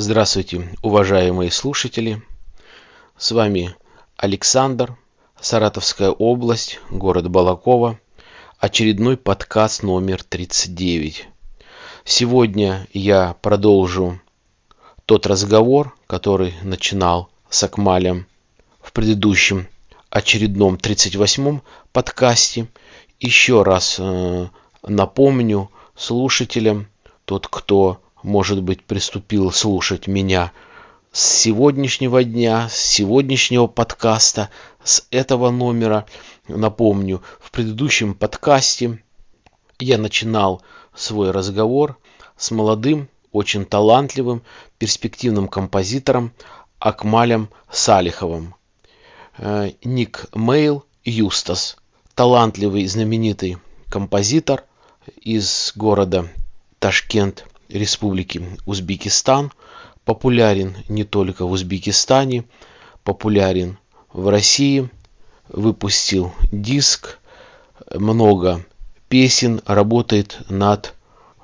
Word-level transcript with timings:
Здравствуйте, 0.00 0.68
уважаемые 0.80 1.50
слушатели. 1.50 2.22
С 3.16 3.32
вами 3.32 3.74
Александр, 4.16 4.96
Саратовская 5.40 6.10
область, 6.10 6.78
город 6.88 7.28
Балакова. 7.28 7.98
Очередной 8.60 9.16
подкаст 9.16 9.82
номер 9.82 10.22
39. 10.22 11.26
Сегодня 12.04 12.86
я 12.92 13.34
продолжу 13.42 14.20
тот 15.04 15.26
разговор, 15.26 15.96
который 16.06 16.54
начинал 16.62 17.28
с 17.50 17.64
Акмалем 17.64 18.28
в 18.80 18.92
предыдущем 18.92 19.66
очередном 20.10 20.76
38-м 20.76 21.60
подкасте. 21.90 22.68
Еще 23.18 23.64
раз 23.64 23.96
э, 23.98 24.46
напомню 24.84 25.72
слушателям, 25.96 26.86
тот, 27.24 27.48
кто 27.48 28.00
может 28.28 28.62
быть, 28.62 28.84
приступил 28.84 29.50
слушать 29.50 30.06
меня 30.06 30.52
с 31.12 31.24
сегодняшнего 31.24 32.22
дня, 32.22 32.68
с 32.68 32.76
сегодняшнего 32.76 33.66
подкаста, 33.66 34.50
с 34.84 35.06
этого 35.10 35.50
номера. 35.50 36.04
Напомню, 36.46 37.22
в 37.40 37.50
предыдущем 37.50 38.14
подкасте 38.14 39.02
я 39.78 39.96
начинал 39.96 40.62
свой 40.94 41.30
разговор 41.30 41.98
с 42.36 42.50
молодым, 42.50 43.08
очень 43.32 43.64
талантливым, 43.64 44.42
перспективным 44.76 45.48
композитором 45.48 46.32
Акмалем 46.78 47.48
Салиховым. 47.70 48.54
Э, 49.38 49.70
ник 49.82 50.26
Мейл 50.34 50.84
Юстас. 51.02 51.78
Талантливый, 52.14 52.86
знаменитый 52.86 53.56
композитор 53.88 54.64
из 55.22 55.72
города 55.74 56.28
Ташкент– 56.78 57.46
Республики 57.68 58.42
Узбекистан, 58.66 59.52
популярен 60.04 60.76
не 60.88 61.04
только 61.04 61.44
в 61.44 61.52
Узбекистане, 61.52 62.44
популярен 63.04 63.78
в 64.12 64.28
России, 64.28 64.88
выпустил 65.48 66.32
диск, 66.50 67.18
много 67.94 68.64
песен, 69.08 69.60
работает 69.66 70.38
над 70.48 70.94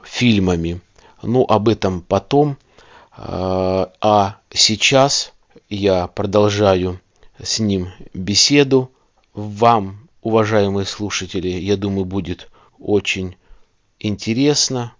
фильмами. 0.02 0.80
Ну, 1.22 1.44
об 1.44 1.68
этом 1.68 2.02
потом. 2.02 2.58
А, 3.12 3.92
а 4.00 4.36
сейчас 4.50 5.32
я 5.68 6.06
продолжаю 6.06 7.00
с 7.42 7.58
ним 7.58 7.90
беседу. 8.12 8.90
Вам, 9.32 10.08
уважаемые 10.22 10.86
слушатели, 10.86 11.48
я 11.48 11.76
думаю, 11.76 12.04
будет 12.04 12.48
очень 12.78 13.36
интересно 13.98 14.94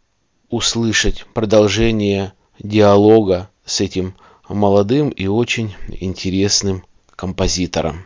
услышать 0.51 1.27
продолжение 1.35 2.33
диалога 2.59 3.51
с 3.65 3.81
этим 3.81 4.15
молодым 4.49 5.09
и 5.11 5.27
очень 5.27 5.75
интересным 5.89 6.85
композитором. 7.17 8.05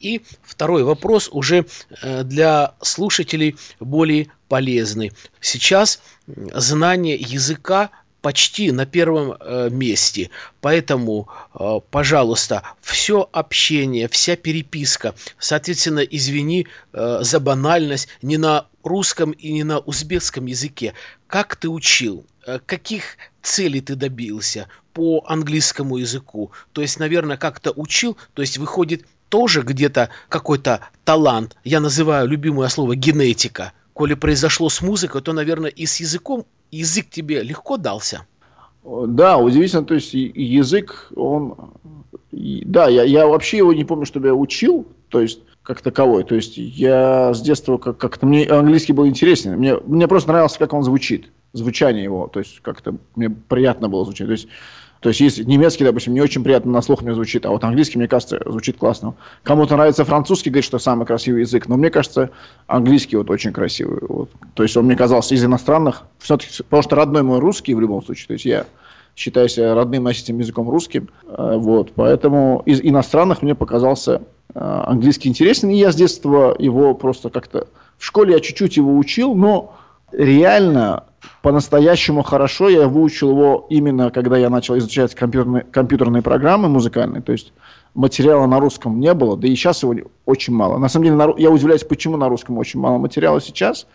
И 0.00 0.22
второй 0.42 0.82
вопрос 0.82 1.28
уже 1.32 1.66
э, 2.02 2.24
для 2.24 2.74
слушателей 2.82 3.56
более 3.80 4.28
полезный. 4.48 5.12
Сейчас 5.40 6.00
знание 6.26 7.16
языка 7.16 7.90
почти 8.24 8.72
на 8.72 8.86
первом 8.86 9.36
э, 9.38 9.68
месте. 9.68 10.30
Поэтому, 10.62 11.28
э, 11.52 11.80
пожалуйста, 11.90 12.62
все 12.80 13.28
общение, 13.32 14.08
вся 14.08 14.34
переписка, 14.34 15.14
соответственно, 15.38 15.98
извини 15.98 16.66
э, 16.94 17.18
за 17.20 17.38
банальность, 17.38 18.08
не 18.22 18.38
на 18.38 18.66
русском 18.82 19.32
и 19.32 19.52
не 19.52 19.62
на 19.62 19.78
узбекском 19.78 20.46
языке. 20.46 20.94
Как 21.26 21.54
ты 21.56 21.68
учил? 21.68 22.24
Каких 22.64 23.18
целей 23.42 23.82
ты 23.82 23.94
добился 23.94 24.68
по 24.94 25.22
английскому 25.28 25.98
языку? 25.98 26.50
То 26.72 26.80
есть, 26.80 26.98
наверное, 26.98 27.36
как-то 27.36 27.72
учил, 27.72 28.16
то 28.32 28.40
есть 28.40 28.56
выходит 28.56 29.04
тоже 29.28 29.60
где-то 29.60 30.08
какой-то 30.30 30.80
талант. 31.04 31.56
Я 31.62 31.80
называю 31.80 32.26
любимое 32.26 32.68
слово 32.68 32.96
генетика. 32.96 33.74
Коли 33.94 34.14
произошло 34.14 34.68
с 34.68 34.82
музыкой, 34.82 35.22
то, 35.22 35.32
наверное, 35.32 35.70
и 35.70 35.86
с 35.86 36.00
языком 36.00 36.44
язык 36.70 37.08
тебе 37.10 37.42
легко 37.42 37.76
дался? 37.76 38.26
Да, 38.84 39.38
удивительно, 39.38 39.84
то 39.84 39.94
есть 39.94 40.12
язык, 40.12 41.10
он, 41.16 41.54
да, 42.32 42.88
я, 42.88 43.04
я 43.04 43.26
вообще 43.26 43.58
его 43.58 43.72
не 43.72 43.84
помню, 43.84 44.04
чтобы 44.04 44.26
я 44.26 44.34
учил, 44.34 44.86
то 45.08 45.20
есть 45.20 45.40
как 45.62 45.80
таковой, 45.80 46.24
то 46.24 46.34
есть 46.34 46.58
я 46.58 47.32
с 47.32 47.40
детства 47.40 47.78
как- 47.78 47.96
как-то, 47.96 48.26
мне 48.26 48.46
английский 48.46 48.92
был 48.92 49.06
интересен, 49.06 49.56
мне, 49.56 49.76
мне 49.78 50.06
просто 50.06 50.28
нравилось, 50.28 50.58
как 50.58 50.74
он 50.74 50.82
звучит, 50.82 51.30
звучание 51.54 52.04
его, 52.04 52.26
то 52.26 52.40
есть 52.40 52.60
как-то 52.60 52.96
мне 53.14 53.30
приятно 53.30 53.88
было 53.88 54.04
звучать, 54.04 54.26
то 54.26 54.32
есть 54.32 54.48
то 55.04 55.10
есть, 55.10 55.20
есть 55.20 55.46
немецкий, 55.46 55.84
допустим, 55.84 56.14
не 56.14 56.22
очень 56.22 56.42
приятно 56.42 56.72
на 56.72 56.80
слух 56.80 57.02
мне 57.02 57.12
звучит, 57.12 57.44
а 57.44 57.50
вот 57.50 57.62
английский, 57.62 57.98
мне 57.98 58.08
кажется, 58.08 58.40
звучит 58.46 58.78
классно. 58.78 59.16
Кому-то 59.42 59.76
нравится 59.76 60.02
французский, 60.06 60.48
говорит, 60.48 60.64
что 60.64 60.78
самый 60.78 61.04
красивый 61.04 61.42
язык, 61.42 61.68
но 61.68 61.76
мне 61.76 61.90
кажется, 61.90 62.30
английский 62.66 63.18
вот 63.18 63.28
очень 63.28 63.52
красивый. 63.52 64.00
Вот. 64.00 64.30
То 64.54 64.62
есть, 64.62 64.74
он 64.78 64.86
мне 64.86 64.96
казался 64.96 65.34
из 65.34 65.44
иностранных, 65.44 66.04
все-таки, 66.20 66.62
потому 66.62 66.82
что 66.82 66.96
родной 66.96 67.22
мой 67.22 67.38
русский 67.38 67.74
в 67.74 67.80
любом 67.82 68.02
случае, 68.02 68.28
то 68.28 68.32
есть, 68.32 68.46
я 68.46 68.64
считаю 69.14 69.50
себя 69.50 69.74
родным 69.74 70.04
носителем 70.04 70.38
языком 70.38 70.70
русским, 70.70 71.10
э, 71.26 71.56
вот, 71.58 71.92
поэтому 71.94 72.62
из 72.64 72.80
иностранных 72.80 73.42
мне 73.42 73.54
показался 73.54 74.22
э, 74.54 74.58
английский 74.58 75.28
интересен, 75.28 75.68
и 75.68 75.76
я 75.76 75.92
с 75.92 75.96
детства 75.96 76.56
его 76.58 76.94
просто 76.94 77.28
как-то, 77.28 77.68
в 77.98 78.06
школе 78.06 78.32
я 78.32 78.40
чуть-чуть 78.40 78.78
его 78.78 78.96
учил, 78.96 79.34
но 79.34 79.76
реально 80.16 81.04
по-настоящему 81.42 82.22
хорошо 82.22 82.68
я 82.68 82.88
выучил 82.88 83.30
его 83.30 83.66
именно, 83.68 84.10
когда 84.10 84.36
я 84.36 84.50
начал 84.50 84.76
изучать 84.78 85.14
компьютерные, 85.14 85.64
компьютерные 85.64 86.22
программы 86.22 86.68
музыкальные, 86.68 87.22
то 87.22 87.32
есть 87.32 87.52
материала 87.94 88.46
на 88.46 88.60
русском 88.60 89.00
не 89.00 89.12
было, 89.14 89.36
да 89.36 89.46
и 89.46 89.54
сейчас 89.54 89.82
его 89.82 89.94
очень 90.26 90.54
мало. 90.54 90.78
На 90.78 90.88
самом 90.88 91.04
деле, 91.04 91.16
на, 91.16 91.34
я 91.36 91.50
удивляюсь, 91.50 91.84
почему 91.84 92.16
на 92.16 92.28
русском 92.28 92.58
очень 92.58 92.80
мало 92.80 92.98
материала 92.98 93.40
сейчас. 93.40 93.86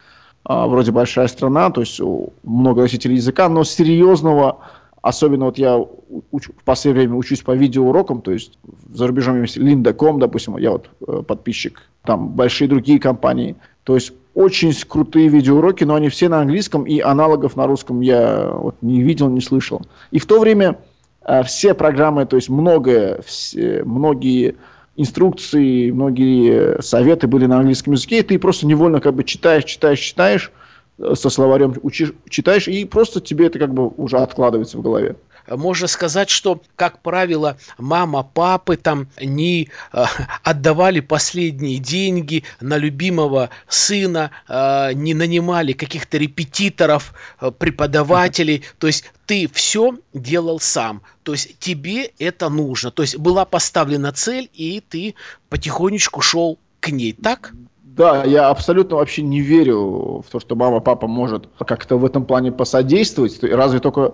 А, 0.45 0.67
вроде 0.67 0.91
большая 0.91 1.27
страна, 1.27 1.69
то 1.69 1.81
есть 1.81 1.99
много 2.43 2.81
носителей 2.81 3.15
языка, 3.15 3.49
но 3.49 3.63
серьезного, 3.63 4.59
особенно 5.01 5.45
вот 5.45 5.57
я 5.57 5.77
уч, 5.77 6.47
в 6.47 6.63
последнее 6.63 7.03
время 7.03 7.17
учусь 7.17 7.41
по 7.41 7.51
видеоурокам, 7.51 8.21
то 8.21 8.31
есть 8.31 8.57
за 8.93 9.07
рубежом 9.07 9.41
есть 9.41 9.57
Linda.com, 9.57 10.19
допустим, 10.19 10.57
я 10.57 10.71
вот 10.71 10.89
э, 11.07 11.23
подписчик, 11.23 11.81
там 12.03 12.29
большие 12.29 12.69
другие 12.69 12.99
компании, 12.99 13.57
то 13.83 13.95
есть 13.95 14.13
очень 14.33 14.73
крутые 14.87 15.27
видеоуроки, 15.27 15.83
но 15.83 15.95
они 15.95 16.09
все 16.09 16.29
на 16.29 16.39
английском, 16.39 16.83
и 16.83 16.99
аналогов 16.99 17.55
на 17.55 17.67
русском 17.67 18.01
я 18.01 18.49
вот 18.51 18.75
не 18.81 19.01
видел, 19.01 19.29
не 19.29 19.41
слышал. 19.41 19.81
И 20.11 20.19
в 20.19 20.25
то 20.25 20.39
время 20.39 20.79
э, 21.25 21.43
все 21.43 21.73
программы, 21.73 22.25
то 22.25 22.35
есть 22.35 22.49
многое, 22.49 23.21
все, 23.25 23.83
многие 23.83 24.55
инструкции, 24.95 25.91
многие 25.91 26.81
советы 26.81 27.27
были 27.27 27.45
на 27.45 27.59
английском 27.59 27.93
языке, 27.93 28.19
и 28.19 28.23
ты 28.23 28.39
просто 28.39 28.67
невольно 28.67 29.01
как 29.01 29.15
бы 29.15 29.23
читаешь, 29.23 29.65
читаешь, 29.65 29.99
читаешь, 29.99 30.51
э, 30.97 31.15
со 31.15 31.29
словарем 31.29 31.73
учишь, 31.81 32.13
читаешь, 32.29 32.67
и 32.67 32.85
просто 32.85 33.21
тебе 33.21 33.47
это 33.47 33.59
как 33.59 33.73
бы 33.73 33.87
уже 33.87 34.17
откладывается 34.17 34.77
в 34.77 34.81
голове 34.81 35.15
можно 35.47 35.87
сказать, 35.87 36.29
что, 36.29 36.61
как 36.75 37.01
правило, 37.01 37.57
мама, 37.77 38.23
папы 38.23 38.77
там 38.77 39.07
не 39.21 39.69
э, 39.93 40.03
отдавали 40.43 40.99
последние 40.99 41.79
деньги 41.79 42.43
на 42.59 42.77
любимого 42.77 43.49
сына, 43.67 44.31
э, 44.47 44.93
не 44.93 45.13
нанимали 45.13 45.73
каких-то 45.73 46.17
репетиторов, 46.17 47.13
э, 47.41 47.51
преподавателей. 47.51 48.63
То 48.77 48.87
есть 48.87 49.11
ты 49.25 49.49
все 49.51 49.95
делал 50.13 50.59
сам. 50.59 51.01
То 51.23 51.33
есть 51.33 51.59
тебе 51.59 52.11
это 52.19 52.49
нужно. 52.49 52.91
То 52.91 53.03
есть 53.03 53.17
была 53.17 53.45
поставлена 53.45 54.11
цель, 54.11 54.49
и 54.53 54.81
ты 54.81 55.15
потихонечку 55.49 56.21
шел 56.21 56.57
к 56.79 56.89
ней, 56.89 57.13
так? 57.13 57.53
Да, 57.99 58.23
я 58.23 58.47
абсолютно 58.47 58.95
вообще 58.95 59.23
не 59.23 59.41
верю 59.41 60.23
в 60.25 60.31
то, 60.31 60.39
что 60.39 60.55
мама, 60.55 60.79
папа 60.79 61.05
может 61.05 61.49
как-то 61.57 61.97
в 61.97 62.05
этом 62.05 62.23
плане 62.23 62.49
посодействовать. 62.49 63.43
Разве 63.43 63.81
только 63.81 64.13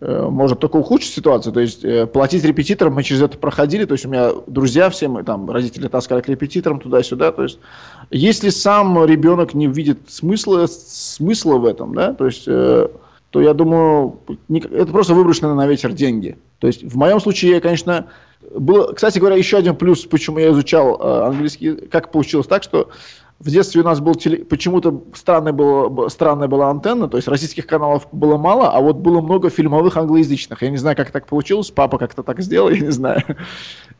может 0.00 0.60
только 0.60 0.76
ухудшить 0.76 1.14
ситуацию. 1.14 1.52
То 1.52 1.60
есть 1.60 1.84
э, 1.84 2.06
платить 2.06 2.44
репетиторам 2.44 2.94
мы 2.94 3.02
через 3.02 3.22
это 3.22 3.38
проходили. 3.38 3.86
То 3.86 3.92
есть 3.92 4.04
у 4.04 4.08
меня 4.08 4.30
друзья 4.46 4.90
все 4.90 5.08
мы 5.08 5.22
там 5.22 5.50
родители 5.50 5.88
таскали 5.88 6.20
к 6.20 6.28
репетиторам 6.28 6.80
туда-сюда. 6.80 7.32
То 7.32 7.44
есть 7.44 7.58
если 8.10 8.50
сам 8.50 9.04
ребенок 9.06 9.54
не 9.54 9.66
видит 9.68 9.98
смысла 10.08 10.66
смысла 10.66 11.56
в 11.56 11.64
этом, 11.64 11.94
да, 11.94 12.12
то 12.12 12.26
есть 12.26 12.44
э, 12.46 12.88
то 13.30 13.40
я 13.40 13.54
думаю 13.54 14.20
это 14.48 14.92
просто 14.92 15.14
выброшенные 15.14 15.54
на 15.54 15.66
ветер 15.66 15.92
деньги. 15.92 16.36
То 16.58 16.66
есть 16.66 16.84
в 16.84 16.96
моем 16.96 17.20
случае 17.20 17.52
я, 17.52 17.60
конечно, 17.60 18.06
было, 18.54 18.92
кстати 18.92 19.18
говоря, 19.18 19.36
еще 19.36 19.56
один 19.56 19.76
плюс, 19.76 20.04
почему 20.04 20.38
я 20.38 20.50
изучал 20.50 21.00
английский, 21.24 21.74
как 21.74 22.12
получилось 22.12 22.46
так, 22.46 22.62
что 22.62 22.90
в 23.38 23.50
детстве 23.50 23.82
у 23.82 23.84
нас 23.84 24.00
был 24.00 24.14
теле... 24.14 24.38
почему-то 24.44 25.04
странная 25.14 25.52
была, 25.52 26.08
странная 26.08 26.48
была 26.48 26.70
антенна, 26.70 27.08
то 27.08 27.16
есть 27.18 27.28
российских 27.28 27.66
каналов 27.66 28.08
было 28.10 28.36
мало, 28.38 28.70
а 28.70 28.80
вот 28.80 28.96
было 28.96 29.20
много 29.20 29.50
фильмовых 29.50 29.96
англоязычных. 29.96 30.62
Я 30.62 30.70
не 30.70 30.78
знаю, 30.78 30.96
как 30.96 31.10
так 31.10 31.26
получилось, 31.26 31.70
папа 31.70 31.98
как-то 31.98 32.22
так 32.22 32.40
сделал, 32.40 32.70
я 32.70 32.80
не 32.80 32.92
знаю. 32.92 33.22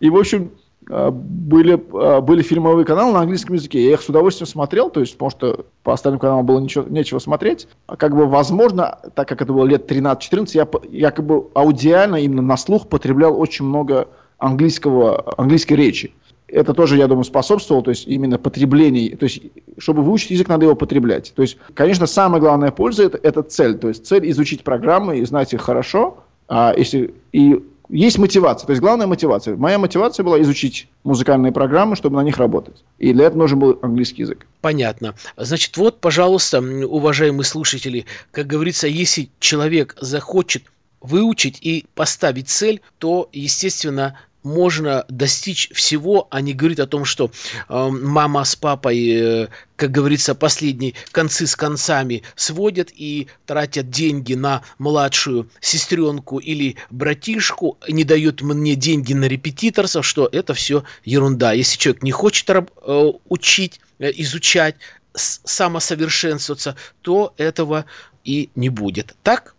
И, 0.01 0.09
в 0.09 0.17
общем, 0.17 0.53
э, 0.89 1.11
были, 1.11 1.75
э, 1.75 2.21
были 2.23 2.41
фильмовые 2.41 2.87
каналы 2.87 3.13
на 3.13 3.21
английском 3.21 3.57
языке. 3.57 3.85
Я 3.85 3.93
их 3.93 4.01
с 4.01 4.09
удовольствием 4.09 4.47
смотрел, 4.47 4.89
то 4.89 5.01
есть, 5.01 5.13
потому 5.13 5.31
что 5.31 5.67
по 5.83 5.93
остальным 5.93 6.19
каналам 6.19 6.47
было 6.47 6.59
ничего, 6.59 6.85
нечего 6.89 7.19
смотреть. 7.19 7.69
А 7.87 7.97
как 7.97 8.17
бы, 8.17 8.25
возможно, 8.25 8.99
так 9.15 9.29
как 9.29 9.43
это 9.43 9.53
было 9.53 9.67
лет 9.67 9.91
13-14, 9.91 10.51
я, 10.55 10.67
я 10.91 11.11
как 11.11 11.27
бы 11.27 11.49
аудиально, 11.55 12.17
именно 12.17 12.43
на 12.43 12.57
слух 12.57 12.89
потреблял 12.89 13.39
очень 13.39 13.67
много 13.67 14.09
английского, 14.39 15.35
английской 15.37 15.75
речи. 15.75 16.15
Это 16.49 16.75
тоже, 16.75 16.97
я 16.97 17.09
думаю, 17.09 17.25
способствовало, 17.25 17.85
то 17.85 17.91
есть 17.91 18.07
именно 18.07 18.39
потреблению, 18.39 19.17
то 19.17 19.25
есть 19.25 19.43
чтобы 19.79 20.03
выучить 20.03 20.31
язык, 20.31 20.49
надо 20.49 20.67
его 20.67 20.77
потреблять. 20.77 21.33
То 21.35 21.43
есть, 21.43 21.59
конечно, 21.75 22.07
самая 22.07 22.41
главная 22.41 22.71
польза 22.71 23.05
это, 23.05 23.19
это 23.21 23.43
цель, 23.43 23.79
то 23.79 23.89
есть 23.89 24.07
цель 24.07 24.31
изучить 24.31 24.63
программы 24.63 25.19
и 25.19 25.25
знать 25.25 25.53
их 25.55 25.61
хорошо, 25.61 26.19
а 26.49 26.73
если 26.77 27.15
и 27.33 27.61
есть 27.89 28.19
мотивация, 28.19 28.67
то 28.67 28.73
есть 28.73 28.81
главная 28.81 29.07
мотивация. 29.07 29.57
Моя 29.57 29.79
мотивация 29.79 30.25
была 30.25 30.41
изучить 30.43 30.89
музыкальные 31.05 31.53
программы, 31.53 31.97
чтобы 31.97 32.17
на 32.17 32.23
них 32.23 32.37
работать. 32.37 32.85
И 32.99 33.13
для 33.13 33.27
этого 33.27 33.43
нужен 33.43 33.59
был 33.59 33.79
английский 33.83 34.23
язык. 34.23 34.47
Понятно. 34.61 35.15
Значит, 35.37 35.77
вот, 35.77 36.01
пожалуйста, 36.01 36.61
уважаемые 36.61 37.45
слушатели, 37.45 38.07
как 38.33 38.47
говорится, 38.47 38.89
если 38.89 39.31
человек 39.39 39.97
захочет 40.01 40.65
выучить 41.01 41.59
и 41.61 41.87
поставить 41.95 42.49
цель, 42.49 42.81
то, 42.99 43.29
естественно, 43.33 44.19
можно 44.47 45.05
достичь 45.09 45.71
всего, 45.73 46.29
а 46.31 46.41
не 46.41 46.55
говорить 46.55 46.79
о 46.79 46.87
том, 46.87 47.05
что 47.05 47.31
э, 47.69 47.89
мама 47.89 48.45
с 48.45 48.55
папой, 48.55 49.09
э, 49.09 49.49
как 49.75 49.91
говорится, 49.91 50.37
последние 50.37 50.95
концы 51.11 51.49
с 51.49 51.57
концами 51.57 52.23
сводят 52.37 52.91
и 52.95 53.27
тратят 53.45 53.91
деньги 53.91 54.35
на 54.35 54.63
младшую 54.79 55.51
сестренку 55.61 56.39
или 56.39 56.77
братишку, 56.91 57.77
не 57.89 58.05
дают 58.05 58.41
мне 58.41 58.77
деньги 58.77 59.15
на 59.15 59.25
репетиторцев, 59.25 60.07
что 60.07 60.29
это 60.31 60.55
все 60.55 60.85
ерунда. 61.05 61.53
Если 61.53 61.77
человек 61.77 62.05
не 62.05 62.13
хочет 62.13 62.49
э, 62.49 63.13
учить, 63.29 63.81
э, 63.99 64.13
изучать, 64.15 64.77
самосовершенствоваться, 65.15 66.77
то 67.03 67.33
этого 67.37 67.87
и 68.23 68.51
не 68.55 68.69
будет. 68.69 69.17
Так? 69.23 69.57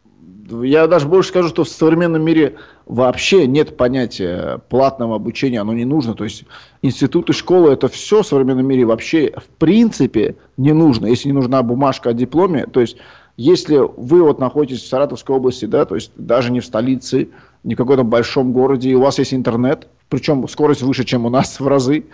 Я 0.49 0.87
даже 0.87 1.07
больше 1.07 1.29
скажу, 1.29 1.49
что 1.49 1.63
в 1.63 1.69
современном 1.69 2.23
мире 2.23 2.57
вообще 2.87 3.47
нет 3.47 3.77
понятия 3.77 4.59
платного 4.69 5.15
обучения, 5.15 5.61
оно 5.61 5.73
не 5.73 5.85
нужно. 5.85 6.13
То 6.13 6.23
есть 6.23 6.45
институты, 6.81 7.33
школы, 7.33 7.71
это 7.71 7.87
все 7.87 8.23
в 8.23 8.27
современном 8.27 8.67
мире 8.67 8.85
вообще 8.85 9.33
в 9.35 9.47
принципе 9.57 10.35
не 10.57 10.73
нужно. 10.73 11.07
Если 11.07 11.27
не 11.27 11.33
нужна 11.33 11.61
бумажка 11.63 12.09
о 12.09 12.13
дипломе, 12.13 12.65
то 12.65 12.81
есть 12.81 12.97
если 13.35 13.77
вы 13.77 14.23
вот 14.23 14.39
находитесь 14.39 14.81
в 14.81 14.87
Саратовской 14.87 15.35
области, 15.35 15.65
да, 15.65 15.85
то 15.85 15.95
есть 15.95 16.11
даже 16.15 16.51
не 16.51 16.59
в 16.59 16.65
столице, 16.65 17.29
не 17.63 17.75
в 17.75 17.77
каком-то 17.77 18.03
большом 18.03 18.51
городе, 18.51 18.89
и 18.89 18.95
у 18.95 19.01
вас 19.01 19.19
есть 19.19 19.33
интернет, 19.33 19.87
причем 20.09 20.47
скорость 20.47 20.81
выше, 20.81 21.03
чем 21.03 21.25
у 21.25 21.29
нас 21.29 21.59
в 21.59 21.67
разы, 21.67 22.05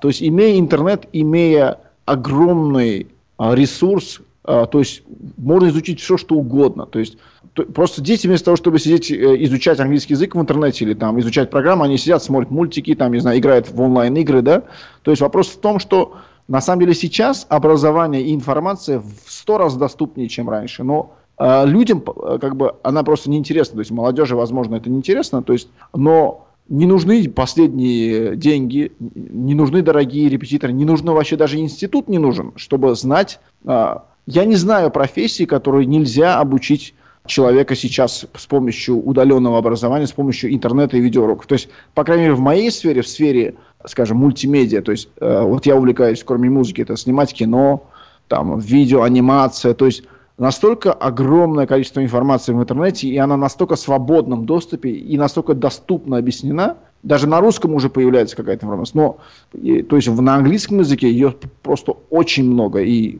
то 0.00 0.08
есть 0.08 0.22
имея 0.22 0.58
интернет, 0.58 1.06
имея 1.12 1.78
огромный 2.06 3.08
а, 3.36 3.54
ресурс, 3.54 4.20
то 4.66 4.78
есть 4.78 5.02
можно 5.36 5.68
изучить 5.68 6.00
все, 6.00 6.16
что 6.16 6.34
угодно. 6.34 6.86
То 6.86 6.98
есть 6.98 7.18
то, 7.54 7.64
просто 7.64 8.00
дети 8.00 8.26
вместо 8.26 8.46
того, 8.46 8.56
чтобы 8.56 8.78
сидеть, 8.78 9.10
э, 9.10 9.44
изучать 9.44 9.80
английский 9.80 10.14
язык 10.14 10.34
в 10.34 10.40
интернете 10.40 10.84
или 10.84 10.94
там 10.94 11.18
изучать 11.20 11.50
программу, 11.50 11.84
они 11.84 11.98
сидят, 11.98 12.22
смотрят 12.22 12.50
мультики, 12.50 12.94
там, 12.94 13.12
не 13.12 13.20
знаю, 13.20 13.38
играют 13.38 13.70
в 13.70 13.80
онлайн-игры, 13.80 14.42
да. 14.42 14.62
То 15.02 15.10
есть 15.10 15.20
вопрос 15.20 15.48
в 15.48 15.58
том, 15.58 15.78
что 15.78 16.14
на 16.48 16.60
самом 16.60 16.80
деле 16.80 16.94
сейчас 16.94 17.46
образование 17.48 18.22
и 18.22 18.34
информация 18.34 19.00
в 19.00 19.12
сто 19.26 19.58
раз 19.58 19.76
доступнее, 19.76 20.28
чем 20.28 20.48
раньше. 20.48 20.84
Но 20.84 21.14
э, 21.38 21.66
людям 21.66 22.02
э, 22.04 22.38
как 22.40 22.56
бы 22.56 22.74
она 22.82 23.02
просто 23.02 23.30
неинтересна. 23.30 23.74
То 23.74 23.80
есть 23.80 23.90
молодежи, 23.90 24.36
возможно, 24.36 24.76
это 24.76 24.90
неинтересно. 24.90 25.42
То 25.42 25.52
есть, 25.52 25.68
но 25.92 26.46
не 26.68 26.86
нужны 26.86 27.28
последние 27.28 28.36
деньги, 28.36 28.92
не 29.00 29.54
нужны 29.54 29.82
дорогие 29.82 30.28
репетиторы, 30.28 30.72
не 30.72 30.84
нужно 30.84 31.12
вообще 31.14 31.36
даже 31.36 31.58
институт 31.58 32.08
не 32.08 32.18
нужен, 32.18 32.52
чтобы 32.56 32.94
знать. 32.94 33.40
Э, 33.64 33.98
я 34.26 34.44
не 34.44 34.56
знаю 34.56 34.90
профессии, 34.90 35.44
которые 35.44 35.86
нельзя 35.86 36.38
обучить 36.38 36.94
человека 37.26 37.74
сейчас 37.74 38.26
с 38.34 38.46
помощью 38.46 39.02
удаленного 39.02 39.58
образования, 39.58 40.06
с 40.06 40.12
помощью 40.12 40.52
интернета 40.52 40.96
и 40.96 41.00
видеоуроков. 41.00 41.46
То 41.46 41.54
есть, 41.54 41.68
по 41.94 42.04
крайней 42.04 42.24
мере, 42.24 42.34
в 42.34 42.40
моей 42.40 42.70
сфере, 42.70 43.02
в 43.02 43.08
сфере, 43.08 43.54
скажем, 43.86 44.18
мультимедиа, 44.18 44.82
то 44.82 44.92
есть, 44.92 45.08
э, 45.20 45.42
вот 45.42 45.66
я 45.66 45.76
увлекаюсь, 45.76 46.22
кроме 46.24 46.50
музыки, 46.50 46.82
это 46.82 46.96
снимать 46.96 47.32
кино, 47.32 47.84
там, 48.28 48.58
видео, 48.58 49.02
анимация, 49.02 49.74
то 49.74 49.86
есть, 49.86 50.04
настолько 50.38 50.92
огромное 50.92 51.66
количество 51.66 52.02
информации 52.02 52.52
в 52.52 52.60
интернете, 52.60 53.08
и 53.08 53.16
она 53.18 53.36
настолько 53.36 53.76
в 53.76 53.80
свободном 53.80 54.46
доступе 54.46 54.90
и 54.90 55.18
настолько 55.18 55.54
доступно 55.54 56.16
объяснена, 56.16 56.78
даже 57.02 57.26
на 57.26 57.40
русском 57.40 57.74
уже 57.74 57.90
появляется 57.90 58.36
какая-то 58.36 58.66
информация, 58.66 58.96
но, 58.96 59.18
и, 59.52 59.82
то 59.82 59.96
есть, 59.96 60.08
на 60.08 60.34
английском 60.34 60.78
языке 60.78 61.10
ее 61.10 61.34
просто 61.62 61.94
очень 62.08 62.44
много, 62.44 62.80
и 62.80 63.18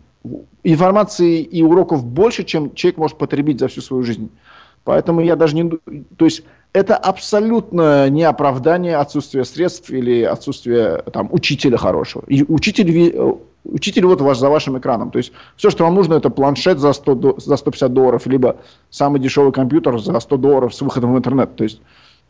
информации 0.65 1.41
и 1.41 1.63
уроков 1.63 2.05
больше, 2.05 2.45
чем 2.45 2.75
человек 2.75 2.99
может 2.99 3.19
потребить 3.19 3.61
за 3.61 3.69
всю 3.69 3.81
свою 3.81 4.03
жизнь. 4.03 4.31
Поэтому 4.85 5.21
я 5.21 5.37
даже 5.37 5.57
не... 5.57 5.71
То 6.17 6.25
есть 6.25 6.43
это 6.73 6.97
абсолютно 6.97 8.09
не 8.09 8.23
оправдание 8.23 8.97
отсутствия 8.97 9.45
средств 9.45 9.91
или 9.91 10.23
отсутствия 10.23 11.03
там, 11.13 11.29
учителя 11.33 11.77
хорошего. 11.77 12.25
И 12.29 12.45
учитель, 12.45 13.21
учитель 13.65 14.07
вот 14.07 14.21
ваш, 14.21 14.39
за 14.39 14.49
вашим 14.49 14.79
экраном. 14.79 15.11
То 15.11 15.19
есть 15.19 15.33
все, 15.57 15.71
что 15.71 15.85
вам 15.85 15.95
нужно, 15.95 16.15
это 16.15 16.31
планшет 16.31 16.79
за, 16.79 16.93
100, 16.93 17.37
за 17.39 17.57
150 17.57 17.93
долларов, 17.93 18.27
либо 18.27 18.57
самый 18.89 19.21
дешевый 19.21 19.53
компьютер 19.53 19.99
за 19.99 20.19
100 20.19 20.37
долларов 20.37 20.75
с 20.75 20.81
выходом 20.81 21.15
в 21.15 21.19
интернет. 21.19 21.57
То 21.57 21.65
есть 21.65 21.81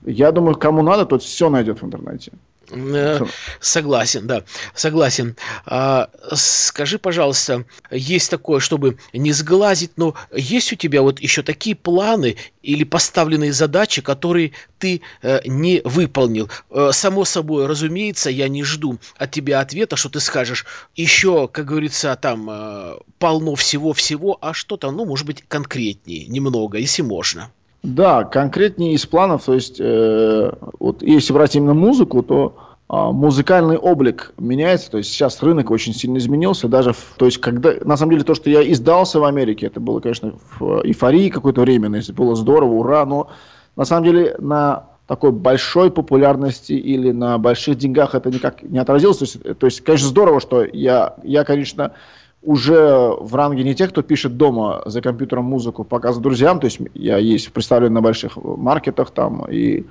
я 0.04 0.32
думаю, 0.32 0.56
кому 0.56 0.82
надо, 0.82 1.06
тот 1.06 1.22
все 1.22 1.50
найдет 1.50 1.82
в 1.82 1.84
интернете. 1.86 2.32
Э, 2.72 3.20
согласен, 3.60 4.26
да, 4.26 4.44
согласен. 4.74 5.36
А, 5.66 6.08
скажи, 6.32 6.98
пожалуйста, 6.98 7.64
есть 7.90 8.30
такое, 8.30 8.60
чтобы 8.60 8.98
не 9.12 9.32
сглазить, 9.32 9.92
но 9.96 10.14
есть 10.32 10.72
у 10.72 10.76
тебя 10.76 11.02
вот 11.02 11.20
еще 11.20 11.42
такие 11.42 11.74
планы 11.74 12.36
или 12.62 12.84
поставленные 12.84 13.52
задачи, 13.52 14.02
которые 14.02 14.52
ты 14.78 15.02
э, 15.22 15.40
не 15.46 15.80
выполнил? 15.84 16.48
Э, 16.70 16.90
само 16.92 17.24
собой, 17.24 17.66
разумеется, 17.66 18.30
я 18.30 18.48
не 18.48 18.62
жду 18.62 18.98
от 19.16 19.30
тебя 19.30 19.60
ответа, 19.60 19.96
что 19.96 20.08
ты 20.08 20.20
скажешь 20.20 20.66
еще, 20.94 21.48
как 21.48 21.66
говорится, 21.66 22.16
там 22.20 22.48
э, 22.50 22.98
полно 23.18 23.54
всего-всего, 23.56 24.38
а 24.40 24.54
что-то, 24.54 24.90
ну, 24.90 25.04
может 25.04 25.26
быть, 25.26 25.44
конкретнее, 25.46 26.26
немного, 26.26 26.78
если 26.78 27.02
можно. 27.02 27.50
Да, 27.82 28.24
конкретнее 28.24 28.92
из 28.92 29.06
планов, 29.06 29.44
то 29.44 29.54
есть, 29.54 29.80
э, 29.80 30.52
вот 30.78 31.02
если 31.02 31.32
брать 31.32 31.56
именно 31.56 31.72
музыку, 31.72 32.22
то 32.22 32.56
э, 32.90 32.94
музыкальный 32.94 33.78
облик 33.78 34.34
меняется, 34.38 34.90
то 34.90 34.98
есть 34.98 35.10
сейчас 35.10 35.42
рынок 35.42 35.70
очень 35.70 35.94
сильно 35.94 36.18
изменился, 36.18 36.68
даже, 36.68 36.92
в, 36.92 37.14
то 37.16 37.24
есть 37.24 37.38
когда, 37.38 37.72
на 37.82 37.96
самом 37.96 38.12
деле 38.12 38.24
то, 38.24 38.34
что 38.34 38.50
я 38.50 38.70
издался 38.70 39.18
в 39.18 39.24
Америке, 39.24 39.66
это 39.66 39.80
было, 39.80 40.00
конечно, 40.00 40.34
в 40.58 40.82
эйфории 40.84 41.30
какое-то 41.30 41.62
время, 41.62 41.94
если 41.96 42.12
было 42.12 42.36
здорово, 42.36 42.74
ура, 42.74 43.06
но 43.06 43.30
на 43.76 43.86
самом 43.86 44.04
деле 44.04 44.36
на 44.38 44.84
такой 45.06 45.32
большой 45.32 45.90
популярности 45.90 46.74
или 46.74 47.12
на 47.12 47.38
больших 47.38 47.78
деньгах 47.78 48.14
это 48.14 48.28
никак 48.28 48.62
не 48.62 48.78
отразилось, 48.78 49.16
то 49.16 49.24
есть, 49.24 49.58
то 49.58 49.66
есть 49.66 49.80
конечно, 49.80 50.06
здорово, 50.06 50.40
что 50.40 50.64
я, 50.64 51.14
я, 51.22 51.44
конечно, 51.44 51.94
уже 52.42 53.14
в 53.20 53.34
ранге 53.34 53.64
не 53.64 53.74
тех, 53.74 53.90
кто 53.90 54.02
пишет 54.02 54.36
дома 54.36 54.82
за 54.86 55.02
компьютером 55.02 55.44
музыку, 55.44 55.84
показывает 55.84 56.22
друзьям, 56.22 56.58
то 56.58 56.66
есть 56.66 56.80
я 56.94 57.18
есть 57.18 57.52
представлен 57.52 57.92
на 57.92 58.00
больших 58.00 58.36
маркетах 58.36 59.10
там, 59.10 59.44
и 59.44 59.86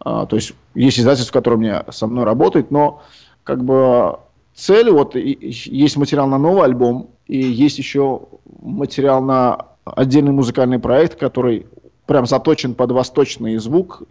а, 0.00 0.24
то 0.26 0.36
есть 0.36 0.54
есть 0.74 0.98
издательство, 0.98 1.32
которое 1.32 1.56
мне 1.56 1.84
со 1.90 2.06
мной 2.06 2.24
работает, 2.24 2.70
но 2.70 3.02
как 3.44 3.64
бы 3.64 4.18
цель, 4.54 4.90
вот 4.90 5.14
и, 5.14 5.38
есть 5.40 5.96
материал 5.96 6.26
на 6.26 6.38
новый 6.38 6.64
альбом, 6.64 7.10
и 7.26 7.38
есть 7.38 7.78
еще 7.78 8.22
материал 8.62 9.22
на 9.22 9.66
отдельный 9.84 10.32
музыкальный 10.32 10.78
проект, 10.78 11.18
который 11.18 11.66
прям 12.06 12.26
заточен 12.26 12.74
под 12.74 12.92
восточный 12.92 13.56
звук, 13.58 14.02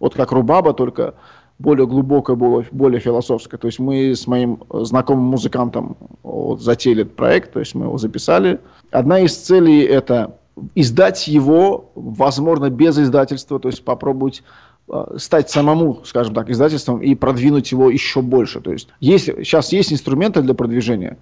вот 0.00 0.14
как 0.14 0.32
Рубаба, 0.32 0.74
только 0.74 1.14
более 1.60 1.86
глубокое, 1.86 2.36
более, 2.36 2.66
более 2.72 3.00
философское. 3.00 3.58
То 3.58 3.66
есть 3.66 3.78
мы 3.78 4.14
с 4.14 4.26
моим 4.26 4.62
знакомым 4.70 5.26
музыкантом 5.26 5.96
вот, 6.22 6.62
затеяли 6.62 7.02
этот 7.02 7.16
проект, 7.16 7.52
то 7.52 7.60
есть 7.60 7.74
мы 7.74 7.84
его 7.84 7.98
записали. 7.98 8.60
Одна 8.90 9.20
из 9.20 9.36
целей 9.36 9.82
это 9.82 10.38
издать 10.74 11.28
его, 11.28 11.90
возможно, 11.94 12.70
без 12.70 12.98
издательства, 12.98 13.60
то 13.60 13.68
есть 13.68 13.84
попробовать 13.84 14.42
э, 14.88 15.16
стать 15.18 15.50
самому, 15.50 16.00
скажем 16.04 16.34
так, 16.34 16.48
издательством 16.48 17.02
и 17.02 17.14
продвинуть 17.14 17.70
его 17.72 17.90
еще 17.90 18.22
больше. 18.22 18.60
То 18.60 18.72
есть, 18.72 18.88
есть 18.98 19.26
сейчас 19.26 19.70
есть 19.72 19.92
инструменты 19.92 20.40
для 20.40 20.54
продвижения, 20.54 21.18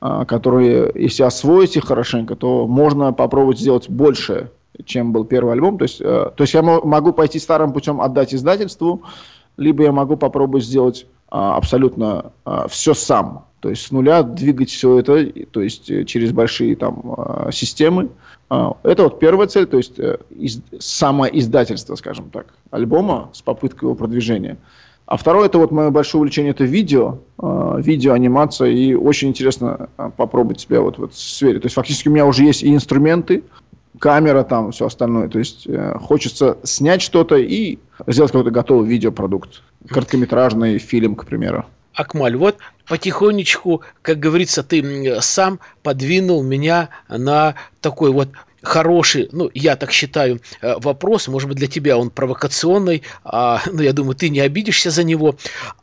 э, 0.00 0.24
которые, 0.28 0.92
если 0.94 1.24
освоить 1.24 1.76
их 1.76 1.84
хорошенько, 1.84 2.36
то 2.36 2.68
можно 2.68 3.12
попробовать 3.12 3.58
сделать 3.58 3.88
больше, 3.88 4.52
чем 4.84 5.12
был 5.12 5.24
первый 5.24 5.54
альбом. 5.54 5.78
То 5.78 5.82
есть, 5.82 6.00
э, 6.00 6.04
то 6.04 6.42
есть 6.42 6.54
я 6.54 6.62
могу 6.62 7.12
пойти 7.12 7.40
старым 7.40 7.72
путем 7.72 8.00
отдать 8.00 8.32
издательству, 8.32 9.02
либо 9.56 9.84
я 9.84 9.92
могу 9.92 10.16
попробовать 10.16 10.64
сделать 10.64 11.06
а, 11.30 11.56
абсолютно 11.56 12.32
а, 12.44 12.66
все 12.68 12.92
сам, 12.92 13.46
то 13.60 13.70
есть 13.70 13.86
с 13.86 13.90
нуля 13.92 14.22
двигать 14.22 14.70
все 14.70 14.98
это, 14.98 15.24
то 15.50 15.60
есть 15.60 15.90
э, 15.90 16.04
через 16.04 16.32
большие 16.32 16.74
там 16.74 17.14
а, 17.16 17.50
системы. 17.52 18.08
Это 18.48 19.04
вот 19.04 19.20
первая 19.20 19.46
цель, 19.46 19.66
то 19.66 19.76
есть 19.76 20.00
э, 20.00 20.18
из, 20.30 20.60
самоиздательство, 20.80 21.94
скажем 21.94 22.30
так, 22.30 22.46
альбома 22.72 23.30
с 23.32 23.42
попыткой 23.42 23.86
его 23.86 23.94
продвижения. 23.94 24.56
А 25.06 25.16
второе, 25.16 25.46
это 25.46 25.58
вот 25.58 25.70
мое 25.70 25.90
большое 25.90 26.20
увлечение, 26.20 26.50
это 26.50 26.64
видео, 26.64 27.18
видео, 27.38 28.12
анимация, 28.12 28.70
и 28.70 28.94
очень 28.94 29.28
интересно 29.28 29.88
попробовать 30.16 30.60
себя 30.60 30.80
вот 30.80 30.98
в 30.98 31.04
этой 31.04 31.14
сфере. 31.14 31.58
То 31.58 31.66
есть 31.66 31.74
фактически 31.74 32.08
у 32.08 32.12
меня 32.12 32.26
уже 32.26 32.44
есть 32.44 32.62
и 32.62 32.72
инструменты, 32.72 33.42
камера 34.00 34.42
там, 34.42 34.72
все 34.72 34.86
остальное. 34.86 35.28
То 35.28 35.38
есть 35.38 35.68
э, 35.68 35.94
хочется 36.00 36.58
снять 36.64 37.02
что-то 37.02 37.36
и 37.36 37.78
сделать 38.08 38.32
какой-то 38.32 38.50
готовый 38.50 38.88
видеопродукт. 38.88 39.62
Короткометражный 39.88 40.78
фильм, 40.78 41.14
к 41.14 41.26
примеру. 41.26 41.66
Акмаль, 41.94 42.36
вот 42.36 42.56
потихонечку, 42.88 43.82
как 44.02 44.18
говорится, 44.18 44.62
ты 44.62 45.20
сам 45.20 45.60
подвинул 45.82 46.42
меня 46.42 46.88
на 47.08 47.54
такой 47.80 48.10
вот 48.10 48.30
хороший, 48.62 49.28
ну, 49.32 49.50
я 49.54 49.76
так 49.76 49.92
считаю, 49.92 50.40
э, 50.60 50.74
вопрос, 50.78 51.28
может 51.28 51.48
быть, 51.48 51.58
для 51.58 51.66
тебя 51.66 51.98
он 51.98 52.10
провокационный, 52.10 53.02
а, 53.24 53.62
ну, 53.72 53.82
я 53.82 53.92
думаю, 53.92 54.14
ты 54.14 54.28
не 54.28 54.40
обидишься 54.40 54.90
за 54.90 55.04
него. 55.04 55.36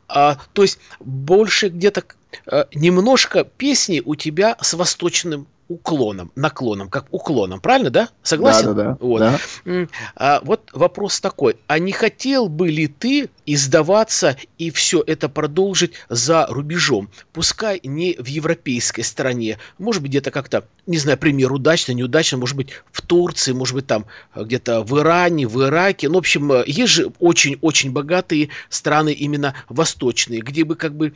А, 0.08 0.38
то 0.54 0.64
есть 0.64 0.80
больше 1.00 1.70
где-то 1.70 2.04
э, 2.46 2.66
немножко 2.74 3.44
песни 3.44 4.02
у 4.04 4.16
тебя 4.16 4.58
с 4.62 4.74
восточным 4.74 5.48
уклоном, 5.68 6.32
наклоном, 6.36 6.90
как 6.90 7.08
уклоном, 7.12 7.60
правильно, 7.60 7.90
да? 7.90 8.10
Согласен? 8.24 8.68
Да, 8.68 8.74
да, 8.74 8.84
да. 8.84 8.98
Вот. 9.00 9.20
да. 9.20 9.88
А, 10.16 10.42
вот 10.44 10.70
вопрос 10.74 11.20
такой, 11.20 11.58
а 11.68 11.80
не 11.80 11.92
хотел 11.92 12.48
бы 12.48 12.70
ли 12.70 12.88
ты 12.88 13.30
издаваться 13.46 14.38
и 14.58 14.72
все 14.72 15.04
это 15.06 15.30
продолжить 15.30 15.94
за 16.10 16.46
рубежом? 16.48 17.10
Пускай 17.34 17.80
не 17.84 18.16
в 18.18 18.28
европейской 18.28 19.02
стране, 19.02 19.58
может 19.78 20.02
быть, 20.02 20.12
где-то 20.12 20.32
как-то, 20.32 20.66
не 20.86 20.98
знаю, 20.98 21.18
пример 21.18 21.52
удачно, 21.52 21.92
неудачно, 21.92 22.38
может 22.38 22.56
быть, 22.56 22.70
в 22.92 23.02
Турции, 23.02 23.52
может 23.52 23.76
быть, 23.76 23.88
там 23.88 24.06
где-то 24.36 24.84
в 24.84 24.98
Иране, 25.00 25.48
в 25.48 25.62
Ираке. 25.64 26.08
Ну, 26.08 26.16
в 26.16 26.20
общем, 26.20 26.64
есть 26.66 26.94
же 26.94 27.12
очень-очень 27.20 27.92
богатые 27.92 28.50
страны 28.70 29.12
именно 29.12 29.54
восточные, 29.70 30.42
где 30.42 30.64
бы 30.64 30.76
как 30.76 30.96
бы 30.96 31.14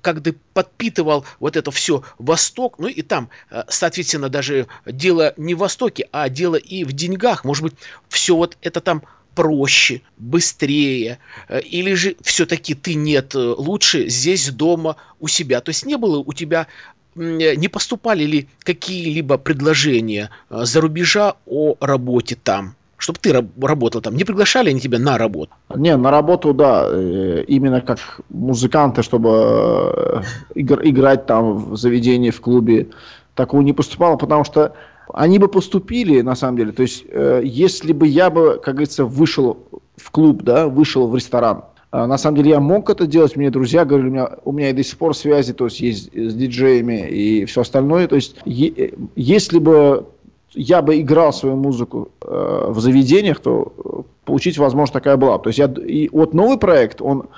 как 0.00 0.22
бы 0.22 0.36
подпитывал 0.54 1.24
вот 1.40 1.56
это 1.56 1.70
все 1.70 2.02
Восток, 2.18 2.78
ну 2.78 2.88
и 2.88 3.02
там, 3.02 3.28
э, 3.50 3.64
соответственно, 3.68 4.28
даже 4.28 4.66
дело 4.86 5.34
не 5.36 5.54
в 5.54 5.58
Востоке, 5.58 6.08
а 6.12 6.28
дело 6.28 6.56
и 6.56 6.84
в 6.84 6.92
деньгах. 6.92 7.44
Может 7.44 7.62
быть, 7.64 7.74
все 8.08 8.36
вот 8.36 8.56
это 8.62 8.80
там 8.80 9.02
проще, 9.34 10.02
быстрее, 10.18 11.18
э, 11.48 11.60
или 11.60 11.94
же 11.94 12.16
все-таки 12.22 12.74
ты 12.74 12.94
нет, 12.94 13.34
э, 13.34 13.38
лучше 13.38 14.08
здесь 14.08 14.50
дома 14.50 14.96
у 15.20 15.28
себя. 15.28 15.60
То 15.60 15.70
есть 15.70 15.86
не 15.86 15.96
было 15.96 16.18
у 16.18 16.32
тебя 16.32 16.66
не 17.14 17.68
поступали 17.68 18.24
ли 18.24 18.48
какие-либо 18.60 19.36
предложения 19.36 20.30
за 20.48 20.80
рубежа 20.80 21.36
о 21.44 21.76
работе 21.78 22.38
там? 22.42 22.74
Чтобы 23.02 23.18
ты 23.20 23.32
работал 23.60 24.00
там. 24.00 24.14
Не 24.14 24.22
приглашали 24.22 24.70
они 24.70 24.80
тебя 24.80 25.00
на 25.00 25.18
работу? 25.18 25.52
Не, 25.74 25.96
на 25.96 26.10
работу, 26.12 26.54
да. 26.54 26.86
Э, 26.88 27.42
именно 27.48 27.80
как 27.80 27.98
музыканты, 28.30 29.02
чтобы 29.02 29.30
э, 29.30 30.20
играть 30.54 31.26
там 31.26 31.72
в 31.72 31.76
заведении, 31.76 32.30
в 32.30 32.40
клубе. 32.40 32.90
Такого 33.34 33.60
не 33.62 33.72
поступало, 33.72 34.16
потому 34.16 34.44
что 34.44 34.74
они 35.12 35.40
бы 35.40 35.48
поступили, 35.48 36.20
на 36.20 36.36
самом 36.36 36.58
деле. 36.58 36.70
То 36.70 36.82
есть, 36.82 37.04
э, 37.08 37.42
если 37.44 37.92
бы 37.92 38.06
я 38.06 38.30
бы, 38.30 38.60
как 38.62 38.74
говорится, 38.74 39.04
вышел 39.04 39.66
в 39.96 40.10
клуб, 40.12 40.44
да, 40.44 40.68
вышел 40.68 41.08
в 41.08 41.16
ресторан, 41.16 41.64
на 41.90 42.16
самом 42.16 42.36
деле 42.36 42.50
я 42.50 42.60
мог 42.60 42.88
это 42.88 43.06
делать, 43.06 43.36
мне 43.36 43.50
друзья 43.50 43.84
говорили, 43.84 44.08
у 44.08 44.12
меня, 44.12 44.30
у 44.44 44.52
меня 44.52 44.70
и 44.70 44.72
до 44.72 44.82
сих 44.82 44.96
пор 44.96 45.14
связи, 45.14 45.52
то 45.52 45.66
есть 45.66 45.80
есть 45.80 46.08
с 46.14 46.34
диджеями 46.34 47.06
и 47.06 47.44
все 47.46 47.62
остальное. 47.62 48.06
То 48.06 48.14
есть, 48.16 48.36
е- 48.46 48.94
если 49.16 49.58
бы 49.58 50.06
я 50.54 50.82
бы 50.82 51.00
играл 51.00 51.32
свою 51.32 51.56
музыку 51.56 52.10
э, 52.20 52.64
в 52.68 52.80
заведениях, 52.80 53.40
то 53.40 53.72
э, 53.76 54.02
получить 54.24 54.58
возможность 54.58 54.92
такая 54.92 55.16
была. 55.16 55.38
То 55.38 55.48
есть 55.48 55.58
я, 55.58 55.66
и 55.66 56.08
вот 56.10 56.34
новый 56.34 56.58
проект, 56.58 57.00
он 57.00 57.28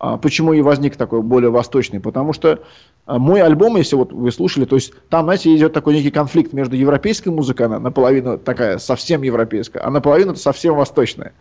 э, 0.00 0.18
почему 0.20 0.52
и 0.52 0.60
возник 0.60 0.96
такой 0.96 1.22
более 1.22 1.50
восточный, 1.50 2.00
потому 2.00 2.32
что 2.32 2.48
э, 2.48 2.58
мой 3.06 3.40
альбом, 3.40 3.76
если 3.76 3.96
вот 3.96 4.12
вы 4.12 4.30
слушали, 4.30 4.64
то 4.64 4.76
есть 4.76 4.92
там, 5.08 5.24
знаете, 5.24 5.54
идет 5.54 5.72
такой 5.72 5.94
некий 5.94 6.10
конфликт 6.10 6.52
между 6.52 6.76
европейской 6.76 7.30
музыкой, 7.30 7.66
она 7.66 7.78
наполовину 7.78 8.38
такая 8.38 8.78
совсем 8.78 9.22
европейская, 9.22 9.80
а 9.80 9.90
наполовину 9.90 10.34
совсем 10.36 10.74
восточная. 10.74 11.32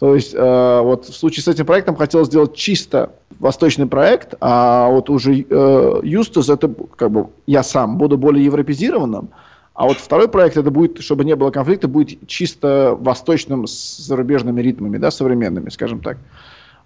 То 0.00 0.14
есть 0.16 0.34
э, 0.34 0.80
вот 0.82 1.04
в 1.06 1.14
случае 1.14 1.44
с 1.44 1.48
этим 1.48 1.66
проектом 1.66 1.94
хотел 1.94 2.24
сделать 2.24 2.54
чисто 2.54 3.12
восточный 3.38 3.86
проект, 3.86 4.34
а 4.40 4.88
вот 4.88 5.08
уже 5.08 5.46
э, 5.48 6.00
Юстас 6.02 6.48
это 6.48 6.72
как 6.96 7.12
бы 7.12 7.28
я 7.46 7.62
сам 7.62 7.96
буду 7.96 8.18
более 8.18 8.44
европезированным, 8.44 9.30
а 9.74 9.86
вот 9.86 9.98
второй 9.98 10.28
проект, 10.28 10.56
это 10.56 10.70
будет, 10.70 11.00
чтобы 11.02 11.24
не 11.24 11.34
было 11.34 11.50
конфликта, 11.50 11.88
будет 11.88 12.26
чисто 12.28 12.96
восточным 12.98 13.66
с 13.66 13.96
зарубежными 13.98 14.60
ритмами, 14.60 14.98
да, 14.98 15.10
современными, 15.10 15.68
скажем 15.68 16.00
так. 16.00 16.16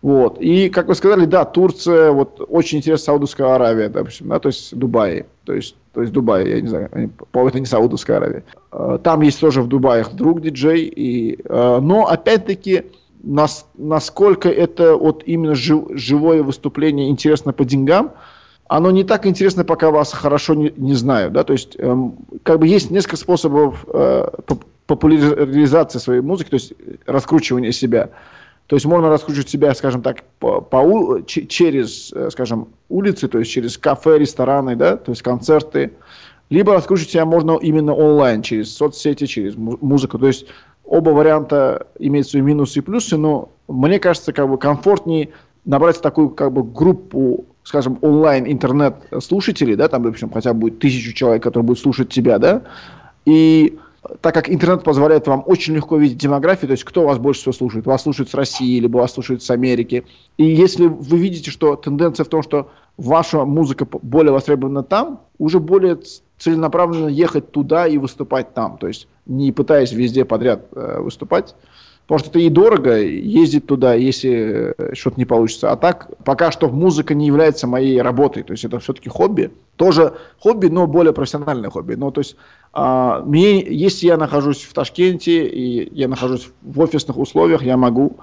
Вот. 0.00 0.38
И, 0.40 0.70
как 0.70 0.88
вы 0.88 0.94
сказали, 0.94 1.26
да, 1.26 1.44
Турция, 1.44 2.12
вот 2.12 2.40
очень 2.48 2.78
интересно 2.78 3.04
Саудовская 3.04 3.54
Аравия, 3.54 3.88
допустим, 3.88 4.28
да, 4.28 4.38
то 4.38 4.48
есть 4.48 4.74
Дубай, 4.74 5.26
то 5.44 5.52
есть, 5.52 5.74
то 5.92 6.00
есть 6.00 6.12
Дубай, 6.12 6.48
я 6.48 6.60
не 6.60 6.68
знаю, 6.68 6.88
по-моему, 7.32 7.48
это 7.48 7.60
не 7.60 7.66
Саудовская 7.66 8.18
Аравия. 8.18 8.44
Э, 8.72 8.98
там 9.02 9.20
есть 9.22 9.40
тоже 9.40 9.60
в 9.60 9.66
Дубае 9.66 10.06
друг 10.12 10.40
диджей, 10.40 10.84
и, 10.84 11.40
э, 11.44 11.78
но 11.82 12.06
опять-таки, 12.06 12.84
нас, 13.22 13.66
насколько 13.76 14.48
это 14.48 14.96
вот 14.96 15.24
именно 15.26 15.56
жив, 15.56 15.86
живое 15.90 16.44
выступление 16.44 17.10
интересно 17.10 17.52
по 17.52 17.64
деньгам, 17.64 18.12
оно 18.68 18.90
не 18.90 19.02
так 19.02 19.26
интересно, 19.26 19.64
пока 19.64 19.90
вас 19.90 20.12
хорошо 20.12 20.54
не, 20.54 20.72
не 20.76 20.94
знают. 20.94 21.32
Да? 21.32 21.42
То 21.42 21.54
есть, 21.54 21.74
эм, 21.78 22.16
как 22.42 22.60
бы 22.60 22.66
есть 22.66 22.90
несколько 22.90 23.16
способов 23.16 23.84
э, 23.92 24.28
популяризации 24.86 25.98
своей 25.98 26.20
музыки, 26.20 26.50
то 26.50 26.54
есть 26.56 26.74
раскручивания 27.06 27.72
себя. 27.72 28.10
То 28.66 28.76
есть 28.76 28.84
можно 28.84 29.08
раскручивать 29.08 29.48
себя, 29.48 29.74
скажем 29.74 30.02
так, 30.02 30.22
по, 30.38 30.60
по, 30.60 31.22
через, 31.26 32.12
э, 32.12 32.28
скажем, 32.30 32.68
улицы, 32.90 33.26
то 33.26 33.38
есть 33.38 33.50
через 33.50 33.78
кафе, 33.78 34.18
рестораны, 34.18 34.76
да, 34.76 34.96
то 34.98 35.12
есть 35.12 35.22
концерты. 35.22 35.92
Либо 36.50 36.74
раскручивать 36.74 37.10
себя 37.10 37.24
можно 37.24 37.58
именно 37.60 37.94
онлайн, 37.94 38.42
через 38.42 38.74
соцсети, 38.74 39.26
через 39.26 39.56
музыку. 39.56 40.18
То 40.18 40.26
есть 40.26 40.46
оба 40.84 41.10
варианта 41.10 41.86
имеют 41.98 42.28
свои 42.28 42.42
минусы 42.42 42.80
и 42.80 42.82
плюсы, 42.82 43.16
но 43.16 43.50
мне 43.66 43.98
кажется, 43.98 44.34
как 44.34 44.48
бы 44.48 44.58
комфортнее 44.58 45.30
набрать 45.64 46.00
такую 46.00 46.30
как 46.30 46.52
бы 46.52 46.62
группу 46.62 47.46
скажем, 47.68 47.98
онлайн 48.00 48.50
интернет 48.50 48.94
слушателей, 49.20 49.76
да, 49.76 49.88
там, 49.88 50.02
допустим, 50.02 50.30
хотя 50.30 50.54
бы 50.54 50.60
будет 50.60 50.78
тысячу 50.78 51.12
человек, 51.12 51.42
которые 51.42 51.66
будут 51.66 51.82
слушать 51.82 52.08
тебя, 52.08 52.38
да, 52.38 52.62
и 53.26 53.78
так 54.22 54.32
как 54.32 54.48
интернет 54.48 54.84
позволяет 54.84 55.26
вам 55.26 55.42
очень 55.44 55.74
легко 55.74 55.98
видеть 55.98 56.16
демографию, 56.16 56.68
то 56.68 56.72
есть 56.72 56.84
кто 56.84 57.04
вас 57.04 57.18
больше 57.18 57.42
всего 57.42 57.52
слушает, 57.52 57.84
вас 57.84 58.04
слушают 58.04 58.30
с 58.30 58.34
России, 58.34 58.80
либо 58.80 58.96
вас 58.96 59.12
слушают 59.12 59.42
с 59.42 59.50
Америки, 59.50 60.06
и 60.38 60.44
если 60.44 60.86
вы 60.86 61.18
видите, 61.18 61.50
что 61.50 61.76
тенденция 61.76 62.24
в 62.24 62.28
том, 62.28 62.42
что 62.42 62.70
ваша 62.96 63.44
музыка 63.44 63.86
более 64.00 64.32
востребована 64.32 64.82
там, 64.82 65.20
уже 65.36 65.60
более 65.60 65.98
целенаправленно 66.38 67.08
ехать 67.08 67.52
туда 67.52 67.86
и 67.86 67.98
выступать 67.98 68.54
там, 68.54 68.78
то 68.78 68.88
есть 68.88 69.08
не 69.26 69.52
пытаясь 69.52 69.92
везде 69.92 70.24
подряд 70.24 70.68
э, 70.74 71.00
выступать, 71.00 71.54
Потому 72.08 72.20
что 72.20 72.30
это 72.30 72.38
и 72.38 72.48
дорого 72.48 72.96
ездить 72.96 73.66
туда, 73.66 73.92
если 73.92 74.74
э, 74.78 74.94
что-то 74.94 75.18
не 75.18 75.26
получится. 75.26 75.70
А 75.70 75.76
так, 75.76 76.08
пока 76.24 76.50
что 76.50 76.70
музыка 76.70 77.12
не 77.12 77.26
является 77.26 77.66
моей 77.66 78.00
работой. 78.00 78.44
То 78.44 78.52
есть 78.52 78.64
это 78.64 78.78
все-таки 78.78 79.10
хобби. 79.10 79.50
Тоже 79.76 80.14
хобби, 80.40 80.68
но 80.68 80.86
более 80.86 81.12
профессиональное 81.12 81.68
хобби. 81.68 81.96
Ну, 81.96 82.10
то 82.10 82.22
есть, 82.22 82.36
а, 82.72 83.20
мне, 83.20 83.60
если 83.60 84.06
я 84.06 84.16
нахожусь 84.16 84.62
в 84.62 84.72
Ташкенте 84.72 85.48
и 85.48 85.94
я 85.94 86.08
нахожусь 86.08 86.48
в 86.62 86.80
офисных 86.80 87.18
условиях, 87.18 87.62
я 87.62 87.76
могу 87.76 88.16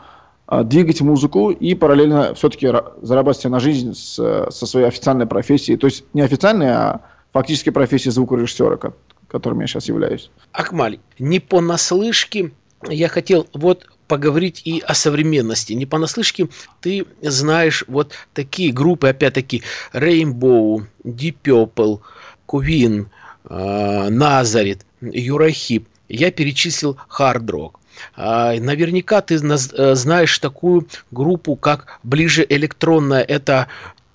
а, 0.47 0.63
двигать 0.63 1.01
музыку 1.01 1.51
и 1.51 1.75
параллельно 1.75 2.33
все-таки 2.33 2.67
зарабатывать 3.03 3.51
на 3.51 3.59
жизнь 3.59 3.93
с, 3.93 4.15
со 4.49 4.65
своей 4.65 4.87
официальной 4.87 5.27
профессией. 5.27 5.77
То 5.77 5.85
есть 5.85 6.05
не 6.11 6.21
официальной, 6.21 6.71
а 6.71 7.01
фактически 7.33 7.69
профессии 7.69 8.09
звукорежиссера, 8.09 8.79
которым 9.27 9.59
я 9.59 9.67
сейчас 9.67 9.89
являюсь. 9.89 10.31
Акмаль, 10.53 10.97
не 11.19 11.39
понаслышке 11.39 12.51
я 12.89 13.07
хотел 13.07 13.47
вот 13.53 13.87
поговорить 14.07 14.61
и 14.65 14.81
о 14.85 14.93
современности. 14.93 15.73
Не 15.73 15.85
понаслышке 15.85 16.47
ты 16.81 17.05
знаешь 17.21 17.83
вот 17.87 18.13
такие 18.33 18.71
группы, 18.71 19.09
опять-таки, 19.09 19.63
Rainbow, 19.93 20.85
Deep 21.03 21.37
Purple, 21.43 22.01
Queen, 22.47 23.07
Назарет, 23.49 24.85
Юрахип. 25.01 25.87
Я 26.07 26.31
перечислил 26.31 26.97
Rock. 27.19 27.73
Наверняка 28.15 29.21
ты 29.21 29.35
э, 29.35 29.95
знаешь 29.95 30.37
такую 30.39 30.87
группу, 31.11 31.55
как 31.55 31.99
«Ближе 32.03 32.45
электронная». 32.47 33.21
Это 33.21 33.67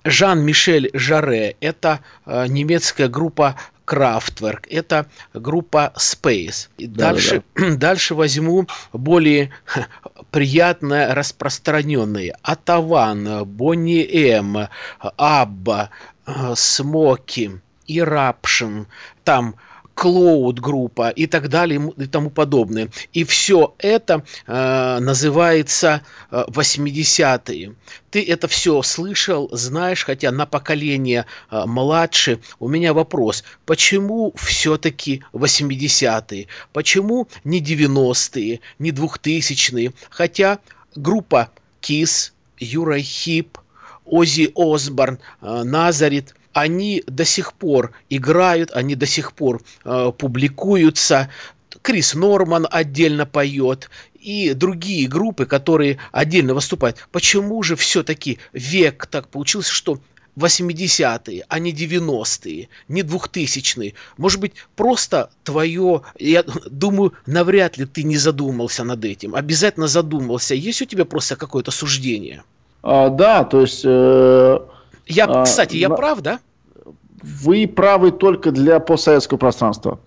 Жан-Мишель 0.03 0.89
Жаре. 0.93 1.55
Это 1.59 2.01
э, 2.25 2.45
немецкая 2.47 3.07
группа 3.07 3.55
Kraftwerk, 3.91 4.67
это 4.69 5.07
группа 5.33 5.91
Space. 5.97 6.69
И 6.77 6.87
да, 6.87 7.11
дальше, 7.11 7.43
да, 7.55 7.69
да. 7.71 7.75
дальше 7.75 8.15
возьму 8.15 8.67
более 8.93 9.51
приятно 10.31 11.13
распространенные. 11.13 12.35
Атаван, 12.41 13.43
Бонни 13.45 14.07
М, 14.31 14.69
Абба, 15.17 15.89
Смоки, 16.55 17.59
Eruption, 17.89 18.85
там 19.25 19.55
Клоуд 19.93 20.59
группа 20.59 21.09
и 21.09 21.27
так 21.27 21.49
далее 21.49 21.91
и 21.97 22.05
тому 22.05 22.29
подобное. 22.29 22.89
И 23.13 23.23
все 23.23 23.75
это 23.77 24.23
э, 24.47 24.99
называется 24.99 26.01
э, 26.31 26.45
80-е. 26.47 27.75
Ты 28.09 28.23
это 28.23 28.47
все 28.47 28.81
слышал, 28.81 29.49
знаешь, 29.51 30.03
хотя 30.03 30.31
на 30.31 30.45
поколение 30.45 31.25
э, 31.49 31.65
младше. 31.65 32.39
У 32.59 32.67
меня 32.67 32.93
вопрос, 32.93 33.43
почему 33.65 34.33
все-таки 34.35 35.23
80-е? 35.33 36.47
Почему 36.73 37.27
не 37.43 37.61
90-е, 37.61 38.59
не 38.79 38.91
2000-е? 38.91 39.93
Хотя 40.09 40.59
группа 40.95 41.51
Kiss, 41.81 42.31
Юра 42.59 42.99
Хип, 42.99 43.57
Ози 44.05 44.51
Осборн, 44.55 45.19
э, 45.41 45.63
Назарит, 45.63 46.35
они 46.53 47.03
до 47.07 47.25
сих 47.25 47.53
пор 47.53 47.91
играют, 48.09 48.71
они 48.73 48.95
до 48.95 49.05
сих 49.05 49.33
пор 49.33 49.61
э, 49.83 50.11
публикуются. 50.17 51.29
Крис 51.81 52.13
Норман 52.13 52.67
отдельно 52.69 53.25
поет 53.25 53.89
и 54.19 54.53
другие 54.53 55.07
группы, 55.07 55.45
которые 55.45 55.97
отдельно 56.11 56.53
выступают. 56.53 57.07
Почему 57.11 57.63
же 57.63 57.75
все-таки 57.75 58.39
век 58.53 59.07
так 59.07 59.29
получился, 59.29 59.71
что 59.71 59.99
80-е, 60.37 61.45
а 61.47 61.59
не 61.59 61.73
90-е, 61.73 62.69
не 62.87 63.01
2000-е. 63.01 63.93
Может 64.17 64.39
быть, 64.39 64.53
просто 64.75 65.29
твое, 65.43 66.03
я 66.17 66.43
думаю, 66.43 67.13
навряд 67.25 67.77
ли 67.77 67.85
ты 67.85 68.03
не 68.03 68.17
задумался 68.17 68.83
над 68.83 69.03
этим. 69.03 69.35
Обязательно 69.35 69.87
задумался. 69.87 70.55
Есть 70.55 70.81
у 70.81 70.85
тебя 70.85 71.05
просто 71.05 71.35
какое-то 71.35 71.71
суждение? 71.71 72.43
А, 72.83 73.09
да, 73.09 73.43
то 73.43 73.61
есть... 73.61 73.81
Э, 73.83 74.59
я, 75.07 75.25
а, 75.25 75.43
кстати, 75.43 75.77
я 75.77 75.89
на... 75.89 75.95
прав, 75.95 76.21
да? 76.21 76.39
Вы 77.21 77.67
правы 77.67 78.11
только 78.11 78.51
для 78.51 78.79
постсоветского 78.79 79.37
пространства. 79.37 79.99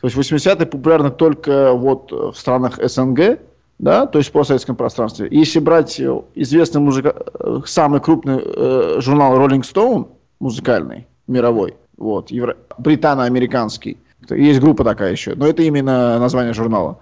То 0.00 0.06
есть 0.08 0.16
80-е 0.16 0.66
популярны 0.66 1.10
только 1.10 1.72
вот 1.72 2.12
в 2.12 2.34
странах 2.34 2.78
СНГ, 2.82 3.38
да, 3.78 4.06
то 4.06 4.18
есть 4.18 4.30
в 4.30 4.32
постсоветском 4.32 4.76
пространстве. 4.76 5.28
Если 5.30 5.58
брать 5.58 6.00
известный 6.34 6.80
музыка, 6.80 7.62
самый 7.66 8.00
крупный 8.00 8.40
э, 8.44 8.96
журнал 9.00 9.36
Rolling 9.36 9.62
Stone, 9.62 10.08
музыкальный, 10.40 11.06
мировой, 11.26 11.74
вот, 11.96 12.30
евро... 12.30 12.56
британо-американский, 12.78 13.98
есть 14.30 14.60
группа 14.60 14.84
такая 14.84 15.12
еще, 15.12 15.34
но 15.34 15.46
это 15.46 15.62
именно 15.62 16.18
название 16.18 16.54
журнала, 16.54 16.98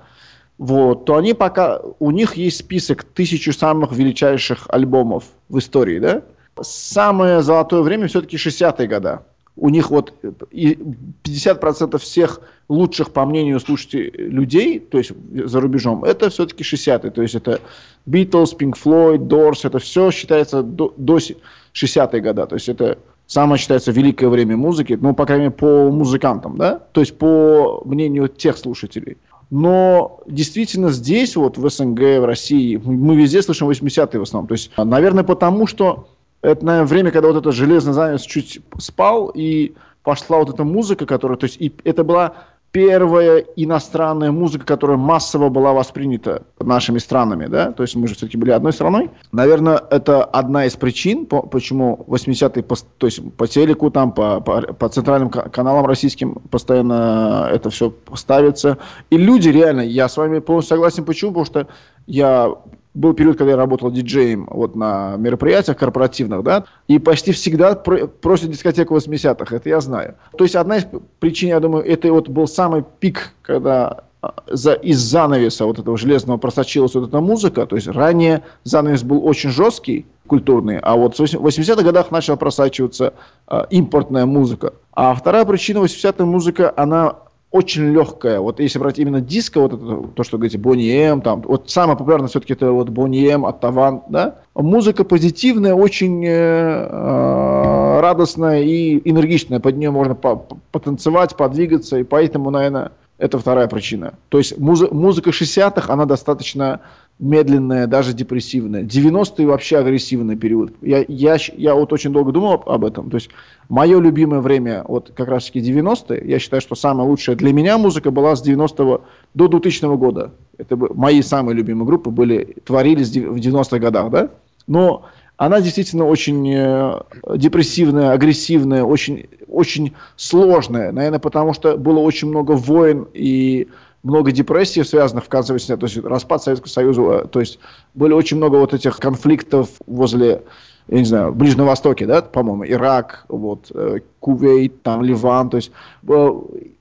вот, 0.58 1.04
то 1.04 1.16
они 1.16 1.34
пока, 1.34 1.80
у 1.98 2.10
них 2.10 2.36
есть 2.36 2.58
список 2.58 3.04
тысячи 3.04 3.50
самых 3.50 3.92
величайших 3.92 4.66
альбомов 4.68 5.24
в 5.48 5.58
истории, 5.58 5.98
да, 5.98 6.22
самое 6.60 7.42
золотое 7.42 7.82
время 7.82 8.08
все-таки 8.08 8.36
60-е 8.36 8.86
годы 8.86 9.18
у 9.56 9.68
них 9.68 9.90
вот 9.90 10.14
50% 10.22 11.98
всех 11.98 12.40
лучших, 12.68 13.10
по 13.10 13.26
мнению 13.26 13.60
слушателей, 13.60 14.10
людей, 14.10 14.80
то 14.80 14.98
есть 14.98 15.12
за 15.44 15.60
рубежом, 15.60 16.04
это 16.04 16.30
все-таки 16.30 16.64
60-е. 16.64 17.10
То 17.10 17.22
есть 17.22 17.34
это 17.34 17.60
Beatles, 18.06 18.56
Pink 18.56 18.74
Floyd, 18.82 19.18
Doors, 19.18 19.60
это 19.64 19.78
все 19.78 20.10
считается 20.10 20.62
до, 20.62 20.94
до 20.96 21.18
60-е 21.18 22.20
года. 22.20 22.46
То 22.46 22.56
есть 22.56 22.68
это 22.68 22.98
самое 23.26 23.58
считается 23.58 23.92
великое 23.92 24.28
время 24.28 24.56
музыки, 24.56 24.98
ну, 25.00 25.14
по 25.14 25.26
крайней 25.26 25.44
мере, 25.44 25.54
по 25.54 25.90
музыкантам, 25.90 26.56
да, 26.56 26.80
то 26.92 27.00
есть 27.00 27.16
по 27.18 27.82
мнению 27.84 28.28
тех 28.28 28.56
слушателей. 28.56 29.18
Но 29.50 30.20
действительно 30.26 30.90
здесь, 30.90 31.36
вот 31.36 31.58
в 31.58 31.68
СНГ, 31.68 32.00
в 32.00 32.24
России, 32.24 32.80
мы 32.82 33.16
везде 33.16 33.42
слышим 33.42 33.68
80-е 33.68 34.18
в 34.18 34.22
основном. 34.22 34.48
То 34.48 34.54
есть, 34.54 34.70
наверное, 34.78 35.24
потому 35.24 35.66
что 35.66 36.08
это, 36.42 36.64
наверное, 36.64 36.88
время, 36.88 37.10
когда 37.10 37.28
вот 37.28 37.36
этот 37.36 37.54
железный 37.54 37.92
занавес 37.92 38.22
чуть 38.22 38.60
спал, 38.78 39.30
и 39.32 39.74
пошла 40.02 40.38
вот 40.38 40.50
эта 40.50 40.64
музыка, 40.64 41.06
которая, 41.06 41.38
то 41.38 41.44
есть, 41.44 41.60
и 41.60 41.72
это 41.84 42.04
была 42.04 42.34
первая 42.72 43.44
иностранная 43.54 44.32
музыка, 44.32 44.64
которая 44.64 44.96
массово 44.96 45.50
была 45.50 45.74
воспринята 45.74 46.44
нашими 46.58 46.98
странами, 46.98 47.46
да, 47.46 47.70
то 47.70 47.82
есть 47.82 47.94
мы 47.94 48.08
же 48.08 48.14
все-таки 48.14 48.38
были 48.38 48.50
одной 48.50 48.72
страной. 48.72 49.10
Наверное, 49.30 49.80
это 49.90 50.24
одна 50.24 50.64
из 50.64 50.74
причин, 50.74 51.26
по, 51.26 51.42
почему 51.42 52.04
80-е, 52.08 52.62
то 52.62 53.06
есть 53.06 53.20
по 53.36 53.46
телеку, 53.46 53.90
там, 53.90 54.12
по, 54.12 54.40
по, 54.40 54.62
по 54.62 54.88
центральным 54.88 55.28
каналам 55.28 55.84
российским 55.84 56.36
постоянно 56.50 57.48
это 57.52 57.68
все 57.68 57.92
ставится. 58.14 58.78
И 59.10 59.18
люди 59.18 59.50
реально, 59.50 59.82
я 59.82 60.08
с 60.08 60.16
вами 60.16 60.38
полностью 60.38 60.76
согласен, 60.76 61.04
почему, 61.04 61.32
потому 61.32 61.44
что 61.44 61.66
я 62.06 62.54
был 62.94 63.14
период, 63.14 63.38
когда 63.38 63.52
я 63.52 63.56
работал 63.56 63.90
диджеем 63.90 64.46
вот 64.50 64.76
на 64.76 65.16
мероприятиях 65.16 65.76
корпоративных, 65.76 66.42
да, 66.42 66.64
и 66.88 66.98
почти 66.98 67.32
всегда 67.32 67.74
про- 67.74 68.06
просят 68.06 68.50
дискотеку 68.50 68.96
80-х, 68.96 69.56
это 69.56 69.68
я 69.68 69.80
знаю. 69.80 70.16
То 70.36 70.44
есть 70.44 70.56
одна 70.56 70.76
из 70.76 70.86
причин, 71.18 71.48
я 71.50 71.60
думаю, 71.60 71.84
это 71.84 72.12
вот 72.12 72.28
был 72.28 72.46
самый 72.46 72.84
пик, 73.00 73.32
когда 73.42 74.04
а, 74.20 74.34
за, 74.46 74.74
из 74.74 74.98
занавеса 74.98 75.64
вот 75.64 75.78
этого 75.78 75.96
железного 75.96 76.36
просочилась 76.36 76.94
вот 76.94 77.08
эта 77.08 77.20
музыка, 77.20 77.66
то 77.66 77.76
есть 77.76 77.88
ранее 77.88 78.42
занавес 78.64 79.02
был 79.02 79.24
очень 79.26 79.50
жесткий, 79.50 80.06
культурный, 80.26 80.78
а 80.78 80.96
вот 80.96 81.18
в 81.18 81.20
80-х 81.20 81.82
годах 81.82 82.10
начала 82.10 82.36
просачиваться 82.36 83.14
э, 83.48 83.64
импортная 83.70 84.24
музыка. 84.24 84.74
А 84.92 85.14
вторая 85.14 85.44
причина 85.44 85.78
80-я 85.78 86.24
музыка, 86.24 86.72
она 86.76 87.16
очень 87.52 87.92
легкая. 87.92 88.40
Вот 88.40 88.58
если 88.58 88.78
брать 88.78 88.98
именно 88.98 89.20
диско, 89.20 89.60
вот 89.60 89.74
это, 89.74 90.08
то, 90.14 90.24
что 90.24 90.38
говорите, 90.38 90.58
Бонни 90.58 90.90
М, 90.90 91.20
там, 91.20 91.42
вот 91.42 91.70
самое 91.70 91.96
популярное 91.98 92.28
все-таки 92.28 92.54
это 92.54 92.72
вот 92.72 92.88
Бонни 92.88 93.28
М, 93.28 93.44
Оттаван, 93.44 94.02
да? 94.08 94.38
Музыка 94.54 95.04
позитивная, 95.04 95.74
очень 95.74 96.24
э, 96.26 96.30
э, 96.30 98.00
радостная 98.00 98.62
и 98.62 99.00
энергичная. 99.08 99.60
Под 99.60 99.76
нее 99.76 99.90
можно 99.90 100.14
по 100.14 100.46
потанцевать, 100.72 101.36
подвигаться, 101.36 101.98
и 101.98 102.04
поэтому, 102.04 102.50
наверное, 102.50 102.92
это 103.18 103.38
вторая 103.38 103.68
причина. 103.68 104.14
То 104.30 104.38
есть 104.38 104.58
музы 104.58 104.88
музыка 104.90 105.30
60-х, 105.30 105.92
она 105.92 106.06
достаточно 106.06 106.80
медленная, 107.18 107.86
даже 107.86 108.12
депрессивная. 108.12 108.82
90-е 108.82 109.46
вообще 109.46 109.78
агрессивный 109.78 110.36
период. 110.36 110.72
Я, 110.80 111.04
я, 111.06 111.36
я 111.56 111.74
вот 111.74 111.92
очень 111.92 112.12
долго 112.12 112.32
думал 112.32 112.54
об, 112.54 112.68
об 112.68 112.84
этом. 112.84 113.10
То 113.10 113.16
есть 113.16 113.30
мое 113.68 114.00
любимое 114.00 114.40
время, 114.40 114.84
вот 114.86 115.12
как 115.14 115.28
раз 115.28 115.46
таки 115.46 115.60
90-е, 115.60 116.28
я 116.28 116.38
считаю, 116.38 116.60
что 116.60 116.74
самая 116.74 117.06
лучшая 117.06 117.36
для 117.36 117.52
меня 117.52 117.78
музыка 117.78 118.10
была 118.10 118.34
с 118.34 118.42
90 118.42 119.00
до 119.34 119.48
2000 119.48 119.96
года. 119.96 120.32
Это 120.58 120.76
мои 120.76 121.22
самые 121.22 121.54
любимые 121.54 121.86
группы 121.86 122.10
были, 122.10 122.56
творились 122.64 123.10
в 123.10 123.36
90-х 123.36 123.78
годах, 123.78 124.10
да? 124.10 124.30
Но 124.66 125.04
она 125.36 125.60
действительно 125.60 126.06
очень 126.06 126.52
э, 126.54 127.00
депрессивная, 127.36 128.12
агрессивная, 128.12 128.84
очень, 128.84 129.28
очень 129.48 129.94
сложная. 130.16 130.92
Наверное, 130.92 131.18
потому 131.18 131.52
что 131.52 131.76
было 131.76 131.98
очень 131.98 132.28
много 132.28 132.52
войн 132.52 133.08
и 133.12 133.68
много 134.02 134.32
депрессий, 134.32 134.82
связанных 134.84 135.24
в 135.24 135.28
конце 135.28 135.52
80 135.52 135.78
то 135.78 135.86
есть 135.86 135.98
распад 135.98 136.42
Советского 136.42 136.68
Союза, 136.68 137.02
э, 137.02 137.26
то 137.28 137.40
есть 137.40 137.58
были 137.94 138.12
очень 138.12 138.36
много 138.36 138.56
вот 138.56 138.74
этих 138.74 138.98
конфликтов 138.98 139.68
возле, 139.86 140.42
я 140.88 140.98
не 140.98 141.04
знаю, 141.04 141.32
Ближнего 141.32 141.66
Востоке, 141.66 142.06
да, 142.06 142.22
по-моему, 142.22 142.64
Ирак, 142.66 143.24
вот, 143.28 143.70
э, 143.74 144.00
Кувейт, 144.20 144.82
там, 144.82 145.02
Ливан, 145.02 145.50
то 145.50 145.56
есть 145.58 145.70
э, 146.08 146.32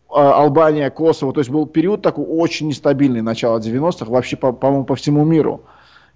Албания, 0.09 0.89
Косово, 0.89 1.33
то 1.33 1.39
есть 1.39 1.49
был 1.49 1.65
период 1.67 2.01
такой 2.01 2.25
очень 2.25 2.67
нестабильный, 2.67 3.21
начало 3.21 3.59
90-х, 3.59 4.05
вообще, 4.11 4.35
по- 4.35 4.51
по-моему, 4.51 4.85
по 4.85 4.95
всему 4.95 5.23
миру. 5.23 5.61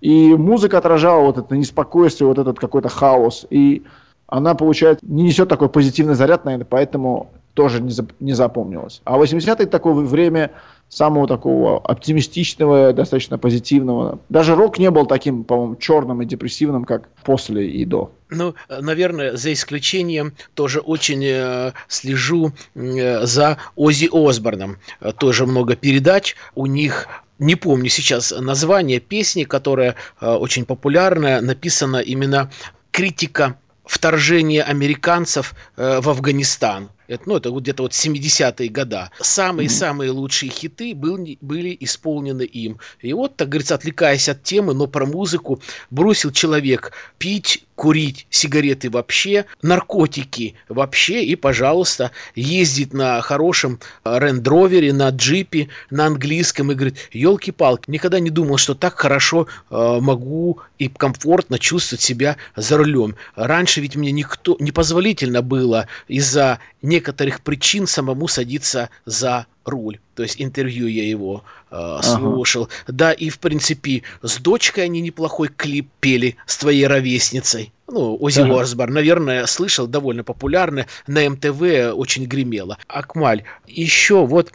И 0.01 0.35
музыка 0.35 0.77
отражала 0.79 1.21
вот 1.25 1.37
это 1.37 1.55
неспокойствие, 1.55 2.27
вот 2.27 2.37
этот 2.37 2.59
какой-то 2.59 2.89
хаос, 2.89 3.45
и 3.49 3.83
она, 4.27 4.55
получает, 4.55 4.99
не 5.01 5.23
несет 5.23 5.49
такой 5.49 5.69
позитивный 5.69 6.15
заряд, 6.15 6.45
наверное, 6.45 6.67
поэтому 6.69 7.29
тоже 7.53 7.81
не, 7.81 7.89
зап- 7.91 8.13
не 8.19 8.33
запомнилось. 8.33 9.01
А 9.05 9.17
80-е 9.17 9.67
такое 9.67 9.93
время 9.93 10.51
самого 10.95 11.27
такого 11.27 11.79
оптимистичного, 11.79 12.93
достаточно 12.93 13.37
позитивного. 13.37 14.19
Даже 14.29 14.55
рок 14.55 14.79
не 14.79 14.89
был 14.91 15.05
таким, 15.05 15.43
по-моему, 15.43 15.75
черным 15.75 16.21
и 16.21 16.25
депрессивным, 16.25 16.85
как 16.85 17.09
после 17.23 17.69
и 17.69 17.83
до. 17.85 18.11
Ну, 18.29 18.55
наверное, 18.69 19.35
за 19.35 19.51
исключением 19.51 20.33
тоже 20.53 20.79
очень 20.79 21.23
э, 21.25 21.73
слежу 21.87 22.53
э, 22.75 23.25
за 23.25 23.57
Ози 23.75 24.09
Осборном. 24.11 24.77
Тоже 25.17 25.45
много 25.45 25.75
передач 25.75 26.35
у 26.55 26.65
них 26.65 27.07
не 27.39 27.55
помню 27.55 27.89
сейчас 27.89 28.31
название 28.31 29.01
песни, 29.01 29.43
которая 29.43 29.95
э, 30.21 30.27
очень 30.31 30.65
популярная, 30.65 31.41
написана 31.41 31.97
именно 31.97 32.49
критика 32.91 33.57
вторжения 33.85 34.63
американцев 34.63 35.53
э, 35.75 35.99
в 35.99 36.09
Афганистан. 36.09 36.89
Это, 37.07 37.23
ну, 37.25 37.37
это 37.37 37.51
где-то 37.51 37.83
вот 37.83 37.91
70-е 37.91 38.69
года. 38.69 39.11
Самые-самые 39.19 40.11
лучшие 40.11 40.49
хиты 40.49 40.95
были, 40.95 41.37
были 41.41 41.75
исполнены 41.79 42.43
им. 42.43 42.79
И 43.01 43.13
вот, 43.13 43.35
так 43.35 43.49
говорится, 43.49 43.75
отвлекаясь 43.75 44.29
от 44.29 44.43
темы, 44.43 44.73
но 44.73 44.87
про 44.87 45.05
музыку, 45.05 45.61
бросил 45.89 46.31
человек 46.31 46.91
пить, 47.17 47.65
курить 47.75 48.25
сигареты 48.29 48.89
вообще, 48.89 49.45
наркотики 49.61 50.55
вообще, 50.69 51.23
и, 51.23 51.35
пожалуйста, 51.35 52.11
ездит 52.33 52.93
на 52.93 53.21
хорошем 53.21 53.79
рендровере, 54.03 54.93
на 54.93 55.09
джипе, 55.09 55.69
на 55.89 56.07
английском, 56.07 56.71
и 56.71 56.75
говорит, 56.75 56.97
елки-палки, 57.11 57.89
никогда 57.91 58.19
не 58.19 58.29
думал, 58.29 58.57
что 58.57 58.75
так 58.75 58.97
хорошо 58.97 59.47
э, 59.69 59.99
могу 60.01 60.59
и 60.79 60.87
комфортно 60.87 61.59
чувствовать 61.59 62.01
себя 62.01 62.37
за 62.55 62.77
рулем. 62.77 63.15
Раньше 63.35 63.81
ведь 63.81 63.95
мне 63.95 64.11
никто, 64.11 64.55
непозволительно 64.59 65.41
было 65.41 65.87
из-за 66.07 66.59
некоторых 66.95 67.41
причин 67.41 67.87
самому 67.87 68.27
садиться 68.27 68.89
за 69.05 69.47
руль. 69.65 69.99
То 70.15 70.23
есть 70.23 70.41
интервью 70.41 70.87
я 70.87 71.07
его 71.07 71.43
э, 71.71 71.99
слушал. 72.01 72.63
Ага. 72.63 72.71
Да, 72.87 73.11
и 73.11 73.29
в 73.29 73.39
принципе 73.39 74.03
с 74.21 74.37
дочкой 74.37 74.85
они 74.85 75.01
неплохой 75.01 75.49
клип 75.49 75.89
пели 75.99 76.37
с 76.45 76.57
твоей 76.57 76.87
ровесницей. 76.87 77.73
Ну, 77.87 78.17
Ози 78.19 78.41
ага. 78.41 78.61
Осборн, 78.61 78.93
наверное, 78.93 79.45
слышал, 79.45 79.87
довольно 79.87 80.23
популярно, 80.23 80.87
на 81.07 81.29
МТВ 81.29 81.61
очень 81.95 82.25
гремело. 82.25 82.77
Акмаль, 82.87 83.43
еще 83.67 84.25
вот 84.25 84.53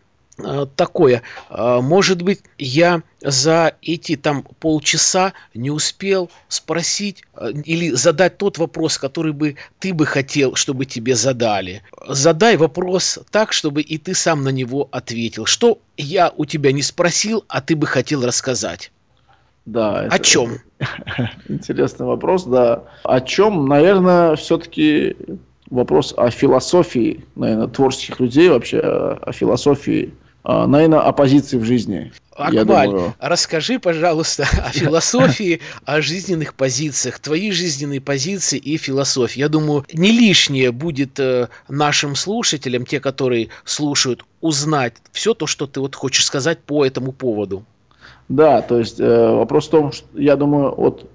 такое. 0.76 1.22
Э, 1.48 1.81
может 1.81 2.22
быть, 2.22 2.40
я 2.59 3.03
за 3.20 3.74
эти 3.83 4.16
там 4.16 4.42
полчаса 4.42 5.33
не 5.55 5.70
успел 5.70 6.31
спросить 6.48 7.24
э, 7.35 7.53
или 7.64 7.90
задать 7.90 8.38
тот 8.38 8.59
вопрос, 8.59 8.98
который 8.98 9.33
бы 9.33 9.57
ты 9.79 9.92
бы 9.92 10.07
хотел, 10.07 10.55
чтобы 10.55 10.87
тебе 10.87 11.14
задали. 11.14 11.83
Задай 12.09 12.57
вопрос 12.57 13.18
так, 13.31 13.53
чтобы 13.53 13.83
и 13.83 13.98
ты 13.98 14.14
сам 14.14 14.44
на 14.44 14.50
него 14.50 14.88
ответил. 14.90 15.46
Что 15.46 15.79
я 15.96 16.33
у 16.37 16.44
тебя 16.44 16.72
не 16.72 16.83
спросил, 16.83 17.44
а 17.48 17.61
ты 17.61 17.76
бы 17.76 17.87
хотел 17.87 18.24
рассказать? 18.24 18.90
Да. 19.66 20.00
О 20.11 20.18
чем? 20.18 20.59
Интересный 21.48 22.07
вопрос, 22.07 22.44
да. 22.44 22.85
О 23.05 23.20
чем, 23.20 23.66
наверное, 23.66 24.37
все-таки 24.37 25.16
вопрос 25.70 26.12
о 26.16 26.31
философии, 26.31 27.24
наверное, 27.37 27.68
творческих 27.68 28.20
людей, 28.20 28.48
вообще 28.48 28.81
о 28.81 29.33
философии 29.33 30.14
а, 30.42 30.66
наверное, 30.66 31.00
оппозиции 31.00 31.59
в 31.59 31.64
жизни. 31.64 32.12
Акмаль, 32.35 33.12
расскажи, 33.18 33.79
пожалуйста, 33.79 34.44
о 34.64 34.70
философии, 34.72 35.61
о 35.85 36.00
жизненных 36.00 36.55
позициях, 36.55 37.18
твои 37.18 37.50
жизненные 37.50 38.00
позиции 38.00 38.59
и 38.59 38.79
философии. 38.79 39.40
Я 39.40 39.48
думаю, 39.48 39.85
не 39.92 40.12
лишнее 40.12 40.72
будет 40.72 41.20
э, 41.20 41.48
нашим 41.68 42.16
слушателям, 42.16 42.87
те, 42.87 43.00
которые 43.00 43.48
слушают, 43.64 44.24
узнать 44.40 44.94
все 45.12 45.35
то, 45.35 45.46
что 45.46 45.66
ты 45.66 45.81
вот 45.81 45.94
хочешь 45.94 46.24
сказать 46.24 46.61
по 46.61 46.87
этому 46.87 47.12
поводу. 47.12 47.64
Да, 48.31 48.62
то 48.62 48.79
есть 48.79 48.98
э, 49.00 49.31
вопрос 49.31 49.66
в 49.66 49.70
том, 49.70 49.92
что 49.92 50.07
я 50.14 50.37
думаю, 50.37 50.74
вот 50.74 51.11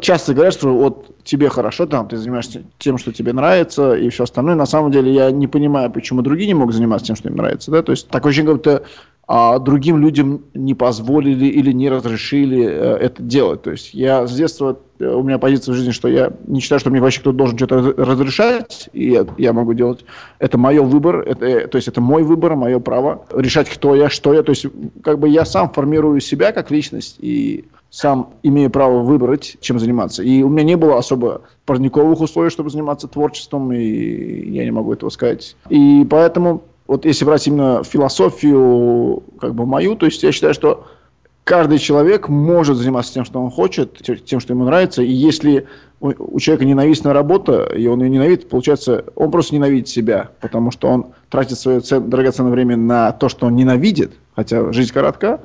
часто 0.00 0.34
говорят, 0.34 0.54
что 0.54 0.74
вот 0.74 1.16
тебе 1.24 1.48
хорошо, 1.48 1.86
там 1.86 2.06
ты 2.08 2.16
занимаешься 2.16 2.64
тем, 2.78 2.98
что 2.98 3.12
тебе 3.12 3.32
нравится, 3.32 3.94
и 3.94 4.10
все 4.10 4.24
остальное. 4.24 4.54
На 4.54 4.66
самом 4.66 4.90
деле 4.90 5.12
я 5.12 5.30
не 5.30 5.46
понимаю, 5.46 5.90
почему 5.90 6.22
другие 6.22 6.48
не 6.48 6.54
могут 6.54 6.74
заниматься 6.74 7.06
тем, 7.06 7.16
что 7.16 7.28
им 7.30 7.36
нравится. 7.36 7.70
Да? 7.70 7.82
То 7.82 7.92
есть 7.92 8.08
такое 8.08 8.30
ощущение, 8.30 8.52
как 8.52 8.56
будто 8.58 8.84
а 9.26 9.58
другим 9.58 9.98
людям 9.98 10.44
не 10.52 10.74
позволили 10.74 11.46
или 11.46 11.72
не 11.72 11.88
разрешили 11.88 12.62
э, 12.62 12.96
это 12.96 13.22
делать. 13.22 13.62
То 13.62 13.70
есть 13.70 13.94
я 13.94 14.26
с 14.26 14.34
детства, 14.34 14.78
э, 14.98 15.06
у 15.06 15.22
меня 15.22 15.38
позиция 15.38 15.72
в 15.72 15.76
жизни, 15.76 15.92
что 15.92 16.08
я 16.08 16.30
не 16.46 16.60
считаю, 16.60 16.78
что 16.78 16.90
мне 16.90 17.00
вообще 17.00 17.20
кто-то 17.20 17.38
должен 17.38 17.56
что-то 17.56 17.94
разрешать, 17.96 18.90
и 18.92 19.12
я, 19.12 19.26
я 19.38 19.54
могу 19.54 19.72
делать. 19.72 20.04
Это 20.40 20.58
мое 20.58 20.82
выбор, 20.82 21.20
это, 21.20 21.68
то 21.68 21.76
есть 21.76 21.88
это 21.88 22.02
мой 22.02 22.22
выбор, 22.22 22.54
мое 22.54 22.80
право 22.80 23.24
решать, 23.34 23.70
кто 23.70 23.94
я, 23.94 24.10
что 24.10 24.34
я. 24.34 24.42
То 24.42 24.50
есть 24.50 24.66
как 25.02 25.18
бы 25.18 25.28
я 25.30 25.46
сам 25.46 25.70
формирую 25.70 26.20
себя 26.20 26.52
как 26.52 26.70
личность, 26.70 27.16
и 27.18 27.64
сам 27.94 28.30
имею 28.42 28.70
право 28.70 29.02
выбрать, 29.02 29.56
чем 29.60 29.78
заниматься. 29.78 30.24
И 30.24 30.42
у 30.42 30.48
меня 30.48 30.64
не 30.64 30.76
было 30.76 30.98
особо 30.98 31.42
парниковых 31.64 32.20
условий, 32.20 32.50
чтобы 32.50 32.68
заниматься 32.68 33.06
творчеством, 33.06 33.72
и 33.72 34.50
я 34.50 34.64
не 34.64 34.72
могу 34.72 34.92
этого 34.92 35.10
сказать. 35.10 35.54
И 35.68 36.04
поэтому, 36.10 36.64
вот 36.88 37.04
если 37.04 37.24
брать 37.24 37.46
именно 37.46 37.84
философию, 37.84 39.22
как 39.40 39.54
бы 39.54 39.64
мою, 39.64 39.94
то 39.94 40.06
есть 40.06 40.20
я 40.24 40.32
считаю, 40.32 40.54
что 40.54 40.88
каждый 41.44 41.78
человек 41.78 42.28
может 42.28 42.78
заниматься 42.78 43.14
тем, 43.14 43.24
что 43.24 43.40
он 43.40 43.52
хочет, 43.52 44.02
тем, 44.24 44.40
что 44.40 44.54
ему 44.54 44.64
нравится. 44.64 45.00
И 45.00 45.12
если 45.12 45.68
у 46.00 46.40
человека 46.40 46.64
ненавистная 46.64 47.12
работа, 47.12 47.70
и 47.76 47.86
он 47.86 48.02
ее 48.02 48.10
ненавидит, 48.10 48.48
получается, 48.48 49.04
он 49.14 49.30
просто 49.30 49.54
ненавидит 49.54 49.86
себя, 49.86 50.30
потому 50.40 50.72
что 50.72 50.88
он 50.88 51.06
тратит 51.30 51.60
свое 51.60 51.80
драгоценное 51.80 52.50
время 52.50 52.76
на 52.76 53.12
то, 53.12 53.28
что 53.28 53.46
он 53.46 53.54
ненавидит, 53.54 54.14
хотя 54.34 54.72
жизнь 54.72 54.92
коротка, 54.92 55.42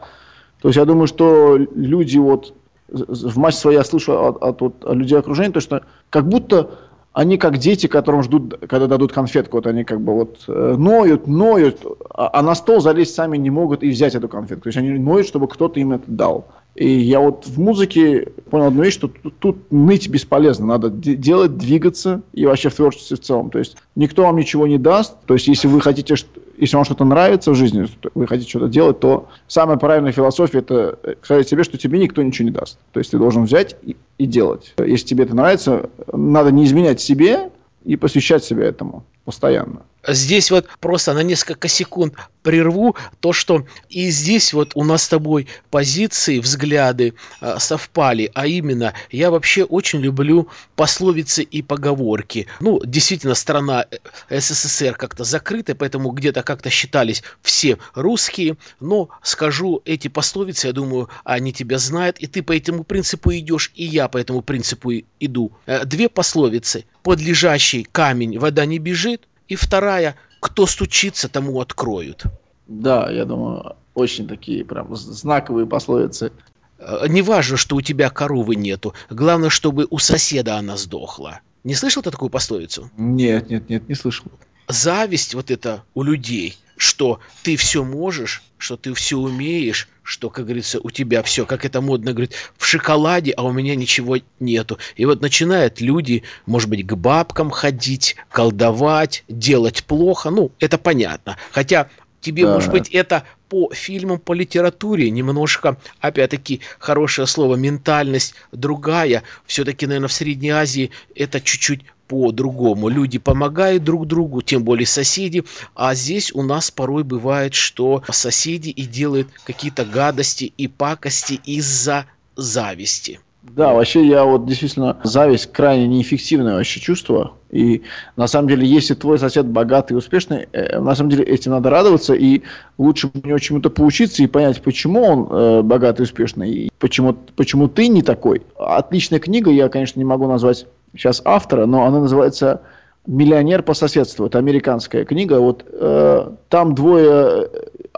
то 0.61 0.67
есть 0.67 0.77
я 0.77 0.85
думаю, 0.85 1.07
что 1.07 1.57
люди 1.57 2.17
вот 2.17 2.53
в 2.87 3.37
массе 3.37 3.59
своей 3.59 3.77
я 3.77 3.83
слышу 3.83 4.13
от, 4.13 4.41
от, 4.41 4.61
от 4.61 4.95
людей 4.95 5.17
окружения, 5.17 5.51
то 5.51 5.59
что 5.59 5.83
как 6.09 6.27
будто 6.27 6.71
они 7.13 7.37
как 7.37 7.57
дети, 7.57 7.87
которым 7.87 8.23
ждут, 8.23 8.59
когда 8.67 8.87
дадут 8.87 9.11
конфетку, 9.11 9.57
вот 9.57 9.67
они 9.67 9.83
как 9.83 9.99
бы 9.99 10.13
вот 10.13 10.43
э, 10.47 10.75
ноют, 10.77 11.27
ноют, 11.27 11.79
а, 12.11 12.29
а 12.31 12.41
на 12.41 12.55
стол 12.55 12.81
залезть 12.81 13.15
сами 13.15 13.37
не 13.37 13.49
могут 13.49 13.83
и 13.83 13.89
взять 13.89 14.15
эту 14.15 14.27
конфетку. 14.27 14.63
То 14.63 14.69
есть 14.69 14.77
они 14.77 14.91
ноют, 14.91 15.27
чтобы 15.27 15.47
кто-то 15.47 15.79
им 15.79 15.93
это 15.93 16.03
дал. 16.07 16.47
И 16.79 16.87
я 16.87 17.19
вот 17.19 17.45
в 17.45 17.59
музыке 17.59 18.29
понял 18.49 18.67
одну 18.67 18.83
вещь, 18.83 18.93
что 18.93 19.09
тут, 19.09 19.37
тут 19.39 19.69
ныть 19.69 20.07
бесполезно, 20.07 20.65
надо 20.65 20.89
делать, 20.89 21.57
двигаться 21.57 22.21
и 22.31 22.45
вообще 22.45 22.69
в 22.69 22.75
творчестве 22.75 23.17
в 23.17 23.19
целом. 23.19 23.49
То 23.49 23.59
есть 23.59 23.75
никто 23.97 24.23
вам 24.23 24.37
ничего 24.37 24.65
не 24.65 24.77
даст. 24.77 25.13
То 25.25 25.33
есть 25.33 25.49
если 25.49 25.67
вы 25.67 25.81
хотите, 25.81 26.15
если 26.57 26.75
вам 26.77 26.85
что-то 26.85 27.03
нравится 27.03 27.51
в 27.51 27.55
жизни, 27.55 27.85
вы 28.15 28.27
хотите 28.27 28.49
что-то 28.49 28.69
делать, 28.69 29.01
то 29.01 29.27
самая 29.49 29.75
правильная 29.75 30.13
философия 30.13 30.59
это 30.59 30.97
сказать 31.21 31.49
себе, 31.49 31.65
что 31.65 31.77
тебе 31.77 31.99
никто 31.99 32.23
ничего 32.23 32.47
не 32.47 32.53
даст. 32.53 32.79
То 32.93 32.99
есть 32.99 33.11
ты 33.11 33.17
должен 33.17 33.43
взять 33.43 33.75
и, 33.83 33.97
и 34.17 34.25
делать. 34.25 34.73
Если 34.77 35.05
тебе 35.05 35.25
это 35.25 35.35
нравится, 35.35 35.89
надо 36.13 36.53
не 36.53 36.63
изменять 36.63 37.01
себе 37.01 37.49
и 37.83 37.97
посвящать 37.97 38.45
себя 38.45 38.63
этому 38.63 39.03
постоянно. 39.25 39.81
Здесь 40.07 40.49
вот 40.51 40.67
просто 40.79 41.13
на 41.13 41.23
несколько 41.23 41.67
секунд 41.67 42.15
прерву 42.41 42.95
то, 43.19 43.33
что 43.33 43.65
и 43.89 44.09
здесь 44.09 44.53
вот 44.53 44.71
у 44.75 44.83
нас 44.83 45.03
с 45.03 45.09
тобой 45.09 45.47
позиции, 45.69 46.39
взгляды 46.39 47.13
э, 47.41 47.57
совпали, 47.59 48.31
а 48.33 48.47
именно 48.47 48.93
я 49.11 49.29
вообще 49.29 49.63
очень 49.63 49.99
люблю 49.99 50.47
пословицы 50.75 51.43
и 51.43 51.61
поговорки. 51.61 52.47
Ну, 52.59 52.79
действительно, 52.83 53.35
страна 53.35 53.85
э, 54.29 54.39
СССР 54.39 54.95
как-то 54.95 55.23
закрыта, 55.25 55.75
поэтому 55.75 56.11
где-то 56.11 56.43
как-то 56.43 56.69
считались 56.69 57.23
все 57.41 57.77
русские, 57.93 58.57
но 58.79 59.09
скажу 59.21 59.81
эти 59.85 60.07
пословицы, 60.07 60.67
я 60.67 60.73
думаю, 60.73 61.09
они 61.23 61.51
тебя 61.51 61.77
знают, 61.77 62.19
и 62.19 62.27
ты 62.27 62.41
по 62.41 62.55
этому 62.55 62.83
принципу 62.83 63.33
идешь, 63.33 63.71
и 63.75 63.83
я 63.83 64.07
по 64.07 64.17
этому 64.17 64.41
принципу 64.41 64.91
иду. 65.19 65.51
Э, 65.65 65.83
две 65.85 66.07
пословицы. 66.07 66.85
Под 67.03 67.19
лежащий 67.19 67.83
камень 67.83 68.39
вода 68.39 68.65
не 68.65 68.79
бежит, 68.79 69.27
и 69.49 69.55
вторая, 69.55 70.15
кто 70.39 70.65
стучится, 70.65 71.27
тому 71.27 71.59
откроют. 71.59 72.23
Да, 72.67 73.09
я 73.11 73.25
думаю, 73.25 73.75
очень 73.95 74.27
такие 74.27 74.63
прям 74.63 74.95
знаковые 74.95 75.65
пословицы. 75.65 76.31
Э, 76.77 77.07
не 77.07 77.21
важно, 77.21 77.57
что 77.57 77.75
у 77.75 77.81
тебя 77.81 78.09
коровы 78.09 78.55
нету. 78.55 78.93
Главное, 79.09 79.49
чтобы 79.49 79.87
у 79.89 79.97
соседа 79.97 80.55
она 80.55 80.77
сдохла. 80.77 81.41
Не 81.63 81.73
слышал 81.73 82.01
ты 82.01 82.11
такую 82.11 82.29
пословицу? 82.29 82.89
Нет, 82.95 83.49
нет, 83.49 83.69
нет, 83.69 83.89
не 83.89 83.95
слышал. 83.95 84.27
Зависть 84.69 85.33
вот 85.33 85.51
это 85.51 85.83
у 85.95 86.03
людей, 86.03 86.57
что 86.77 87.19
ты 87.43 87.57
все 87.57 87.83
можешь, 87.83 88.43
что 88.57 88.77
ты 88.77 88.93
все 88.93 89.17
умеешь, 89.17 89.89
что, 90.03 90.29
как 90.29 90.45
говорится, 90.45 90.79
у 90.81 90.91
тебя 90.91 91.23
все, 91.23 91.45
как 91.45 91.65
это 91.65 91.81
модно 91.81 92.13
говорить, 92.13 92.33
в 92.57 92.65
шоколаде, 92.65 93.31
а 93.31 93.43
у 93.43 93.51
меня 93.51 93.75
ничего 93.75 94.17
нету. 94.39 94.77
И 94.95 95.05
вот 95.05 95.21
начинают 95.21 95.81
люди, 95.81 96.23
может 96.45 96.69
быть, 96.69 96.85
к 96.85 96.93
бабкам 96.93 97.49
ходить, 97.49 98.15
колдовать, 98.29 99.23
делать 99.27 99.83
плохо. 99.83 100.29
Ну, 100.29 100.51
это 100.59 100.77
понятно. 100.77 101.37
Хотя 101.51 101.89
тебе, 102.21 102.45
да. 102.45 102.53
может 102.53 102.71
быть, 102.71 102.89
это 102.89 103.23
по 103.49 103.73
фильмам, 103.73 104.19
по 104.19 104.33
литературе 104.33 105.09
немножко, 105.09 105.77
опять-таки, 105.99 106.61
хорошее 106.77 107.27
слово, 107.27 107.55
ментальность 107.55 108.35
другая. 108.51 109.23
Все-таки, 109.45 109.87
наверное, 109.87 110.07
в 110.07 110.13
Средней 110.13 110.51
Азии 110.51 110.91
это 111.15 111.41
чуть-чуть 111.41 111.81
по-другому. 112.07 112.89
Люди 112.89 113.19
помогают 113.19 113.83
друг 113.83 114.07
другу, 114.07 114.41
тем 114.41 114.63
более 114.63 114.87
соседи. 114.87 115.43
А 115.75 115.93
здесь 115.93 116.31
у 116.33 116.41
нас 116.43 116.71
порой 116.71 117.03
бывает, 117.03 117.53
что 117.53 118.03
соседи 118.11 118.69
и 118.69 118.83
делают 118.83 119.29
какие-то 119.45 119.85
гадости 119.85 120.53
и 120.57 120.67
пакости 120.67 121.39
из-за 121.45 122.05
зависти. 122.35 123.19
Да, 123.41 123.73
вообще 123.73 124.05
я 124.05 124.25
вот 124.25 124.45
действительно 124.45 124.97
зависть 125.03 125.51
крайне 125.53 125.87
неэффективное 125.87 126.55
вообще 126.55 126.81
чувство. 126.81 127.33
И 127.49 127.83
на 128.17 128.27
самом 128.27 128.49
деле, 128.49 128.67
если 128.67 128.95
твой 128.95 129.17
сосед 129.17 129.45
богатый 129.45 129.93
и 129.93 129.95
успешный, 129.95 130.49
э, 130.51 130.77
на 130.79 130.93
самом 130.93 131.09
деле 131.09 131.23
этим 131.23 131.51
надо 131.51 131.69
радоваться. 131.69 132.13
И 132.13 132.41
лучше 132.77 133.09
у 133.13 133.27
него 133.27 133.39
чему-то 133.39 133.69
поучиться 133.69 134.23
и 134.23 134.27
понять, 134.27 134.61
почему 134.61 135.03
он 135.03 135.27
э, 135.31 135.61
богатый 135.61 136.01
и 136.01 136.03
успешный, 136.03 136.51
и 136.51 136.71
почему, 136.79 137.13
почему 137.13 137.69
ты 137.69 137.87
не 137.87 138.01
такой. 138.01 138.41
Отличная 138.57 139.19
книга, 139.19 139.49
я, 139.51 139.69
конечно, 139.69 139.99
не 139.99 140.05
могу 140.05 140.27
назвать 140.27 140.67
сейчас 140.93 141.21
автора, 141.23 141.65
но 141.65 141.85
она 141.85 142.01
называется 142.01 142.61
«Миллионер 143.07 143.63
по 143.63 143.73
соседству». 143.73 144.25
Это 144.25 144.37
американская 144.37 145.05
книга. 145.05 145.39
Вот 145.39 145.63
э, 145.71 146.29
там 146.49 146.75
двое 146.75 147.49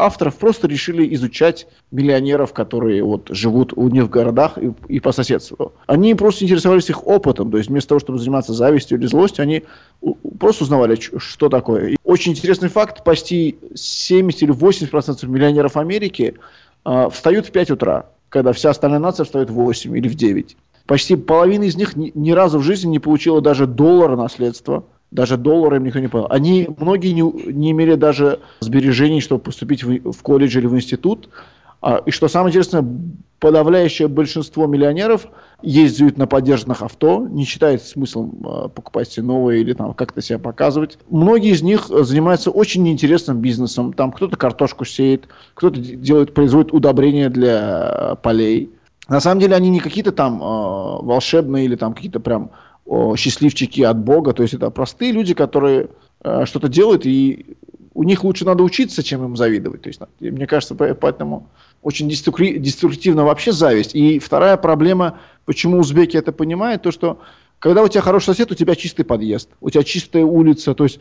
авторов 0.01 0.35
просто 0.35 0.67
решили 0.67 1.13
изучать 1.15 1.67
миллионеров, 1.91 2.53
которые 2.53 3.03
вот 3.03 3.27
живут 3.29 3.73
у 3.75 3.87
них 3.89 4.05
в 4.05 4.09
городах 4.09 4.57
и, 4.57 4.73
и 4.87 4.99
по 4.99 5.11
соседству. 5.11 5.73
Они 5.87 6.15
просто 6.15 6.45
интересовались 6.45 6.89
их 6.89 7.05
опытом, 7.05 7.51
то 7.51 7.57
есть 7.57 7.69
вместо 7.69 7.89
того, 7.89 7.99
чтобы 7.99 8.19
заниматься 8.19 8.53
завистью 8.53 8.97
или 8.97 9.05
злостью, 9.05 9.43
они 9.43 9.63
просто 10.39 10.63
узнавали, 10.63 10.97
что 11.17 11.49
такое. 11.49 11.89
И 11.89 11.97
очень 12.03 12.31
интересный 12.31 12.69
факт, 12.69 13.03
почти 13.03 13.57
70 13.75 14.43
или 14.43 14.53
80% 14.53 15.27
миллионеров 15.27 15.77
Америки 15.77 16.35
э, 16.85 17.09
встают 17.11 17.47
в 17.47 17.51
5 17.51 17.71
утра, 17.71 18.07
когда 18.29 18.53
вся 18.53 18.71
остальная 18.71 18.99
нация 18.99 19.23
встает 19.23 19.49
в 19.49 19.53
8 19.53 19.97
или 19.97 20.07
в 20.07 20.15
9. 20.15 20.57
Почти 20.87 21.15
половина 21.15 21.63
из 21.63 21.75
них 21.75 21.95
ни, 21.95 22.11
ни 22.15 22.31
разу 22.31 22.59
в 22.59 22.63
жизни 22.63 22.89
не 22.89 22.99
получила 22.99 23.41
даже 23.41 23.67
доллара 23.67 24.15
наследства. 24.15 24.83
Даже 25.11 25.37
доллара 25.37 25.75
им 25.75 25.83
никто 25.83 25.99
не 25.99 26.07
понял. 26.07 26.27
Они, 26.29 26.69
многие 26.77 27.11
не, 27.11 27.21
не 27.51 27.71
имели 27.71 27.95
даже 27.95 28.39
сбережений, 28.61 29.21
чтобы 29.21 29.41
поступить 29.43 29.83
в, 29.83 30.11
в 30.11 30.21
колледж 30.21 30.57
или 30.57 30.67
в 30.67 30.75
институт. 30.75 31.29
А, 31.81 31.97
и 32.05 32.11
что 32.11 32.27
самое 32.27 32.51
интересное, 32.51 32.85
подавляющее 33.39 34.07
большинство 34.07 34.67
миллионеров 34.67 35.27
ездят 35.61 36.17
на 36.17 36.27
поддержанных 36.27 36.81
авто, 36.83 37.27
не 37.27 37.43
считает 37.43 37.81
смыслом 37.81 38.37
э, 38.45 38.69
покупать 38.69 39.11
себе 39.11 39.25
новые 39.25 39.61
или 39.61 39.73
там 39.73 39.93
как-то 39.95 40.21
себя 40.21 40.37
показывать. 40.39 40.99
Многие 41.09 41.51
из 41.51 41.61
них 41.61 41.87
занимаются 41.87 42.51
очень 42.51 42.83
неинтересным 42.83 43.39
бизнесом. 43.39 43.93
Там 43.93 44.11
кто-то 44.11 44.37
картошку 44.37 44.85
сеет, 44.85 45.27
кто-то 45.55 45.79
делает, 45.79 46.33
производит 46.33 46.71
удобрения 46.71 47.29
для 47.29 48.15
полей. 48.21 48.69
На 49.09 49.19
самом 49.19 49.41
деле 49.41 49.55
они 49.55 49.69
не 49.69 49.79
какие-то 49.79 50.11
там 50.11 50.41
э, 50.41 50.45
волшебные 50.45 51.65
или 51.65 51.75
там 51.75 51.93
какие-то 51.93 52.19
прям 52.19 52.51
э, 52.85 53.13
счастливчики 53.17 53.81
от 53.81 53.97
Бога. 53.97 54.33
То 54.33 54.43
есть 54.43 54.53
это 54.53 54.69
простые 54.69 55.11
люди, 55.11 55.33
которые 55.33 55.89
э, 56.23 56.45
что-то 56.45 56.67
делают, 56.67 57.05
и 57.05 57.57
у 57.93 58.03
них 58.03 58.23
лучше 58.23 58.45
надо 58.45 58.63
учиться, 58.63 59.03
чем 59.03 59.25
им 59.25 59.35
завидовать. 59.35 59.81
То 59.81 59.89
есть, 59.89 60.01
мне 60.19 60.47
кажется, 60.47 60.75
поэтому 60.75 61.49
очень 61.81 62.09
деструктивна 62.09 63.25
вообще 63.25 63.51
зависть. 63.51 63.95
И 63.95 64.19
вторая 64.19 64.55
проблема, 64.57 65.19
почему 65.45 65.79
узбеки 65.79 66.15
это 66.15 66.31
понимают, 66.31 66.83
то 66.83 66.91
что 66.91 67.19
когда 67.59 67.83
у 67.83 67.87
тебя 67.87 68.01
хороший 68.01 68.25
сосед, 68.25 68.51
у 68.51 68.55
тебя 68.55 68.75
чистый 68.75 69.03
подъезд, 69.03 69.49
у 69.61 69.69
тебя 69.69 69.83
чистая 69.83 70.23
улица. 70.25 70.73
То 70.73 70.85
есть 70.85 70.99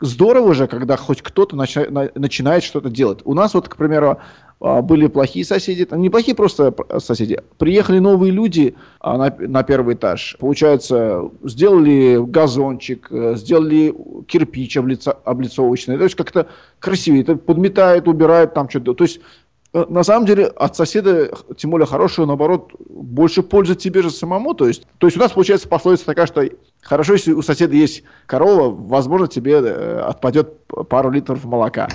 здорово 0.00 0.54
же, 0.54 0.66
когда 0.66 0.96
хоть 0.96 1.22
кто-то 1.22 1.54
начи- 1.56 2.10
начинает 2.18 2.64
что-то 2.64 2.90
делать. 2.90 3.20
У 3.24 3.34
нас 3.34 3.54
вот, 3.54 3.68
к 3.68 3.76
примеру, 3.76 4.18
были 4.60 5.06
плохие 5.06 5.44
соседи, 5.44 5.86
там 5.86 6.02
неплохие 6.02 6.34
просто 6.34 6.74
соседи. 6.98 7.40
Приехали 7.56 7.98
новые 7.98 8.30
люди 8.30 8.74
а, 9.00 9.16
на, 9.16 9.34
на 9.38 9.62
первый 9.62 9.94
этаж. 9.94 10.36
Получается, 10.38 11.30
сделали 11.42 12.22
газончик, 12.22 13.08
э, 13.10 13.36
сделали 13.36 13.94
кирпич 14.26 14.76
облицо, 14.76 15.18
облицовочный. 15.24 15.96
То 15.96 16.04
есть 16.04 16.14
как-то 16.14 16.48
красивее. 16.78 17.22
Это 17.22 17.36
подметают, 17.36 18.06
убирают 18.06 18.52
там 18.52 18.68
что-то. 18.68 18.92
То 18.92 19.04
есть 19.04 19.20
на 19.72 20.02
самом 20.02 20.26
деле 20.26 20.46
от 20.46 20.76
соседа, 20.76 21.30
тем 21.56 21.70
более 21.70 21.86
хорошего, 21.86 22.26
наоборот, 22.26 22.72
больше 22.88 23.42
пользы 23.42 23.76
тебе 23.76 24.02
же 24.02 24.10
самому. 24.10 24.54
То 24.54 24.66
есть, 24.66 24.84
то 24.98 25.06
есть 25.06 25.16
у 25.16 25.20
нас 25.20 25.32
получается 25.32 25.68
пословица 25.68 26.06
такая, 26.06 26.26
что 26.26 26.42
хорошо, 26.82 27.12
если 27.12 27.32
у 27.32 27.42
соседа 27.42 27.74
есть 27.76 28.02
корова, 28.26 28.70
возможно, 28.70 29.28
тебе 29.28 29.54
э, 29.54 30.00
отпадет 30.00 30.66
пару 30.88 31.10
литров 31.10 31.44
молока. 31.44 31.88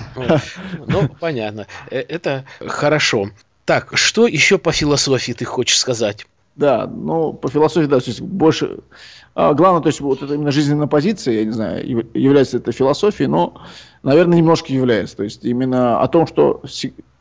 Ну, 0.86 1.08
понятно. 1.20 1.66
Э, 1.90 1.98
это 1.98 2.44
хорошо. 2.66 3.28
Так, 3.66 3.90
что 3.96 4.26
еще 4.26 4.58
по 4.58 4.72
философии 4.72 5.32
ты 5.32 5.44
хочешь 5.44 5.78
сказать? 5.78 6.26
Да, 6.54 6.86
ну, 6.86 7.34
по 7.34 7.48
философии, 7.48 7.86
да, 7.86 8.00
то 8.00 8.08
есть 8.08 8.22
больше... 8.22 8.78
А, 9.34 9.52
главное, 9.52 9.82
то 9.82 9.88
есть 9.88 10.00
вот 10.00 10.22
это 10.22 10.32
именно 10.32 10.50
жизненная 10.50 10.86
позиция, 10.86 11.34
я 11.34 11.44
не 11.44 11.50
знаю, 11.50 12.08
является 12.14 12.56
это 12.56 12.72
философией, 12.72 13.28
но, 13.28 13.60
наверное, 14.02 14.38
немножко 14.38 14.72
является. 14.72 15.18
То 15.18 15.24
есть 15.24 15.44
именно 15.44 16.00
о 16.00 16.08
том, 16.08 16.26
что 16.26 16.62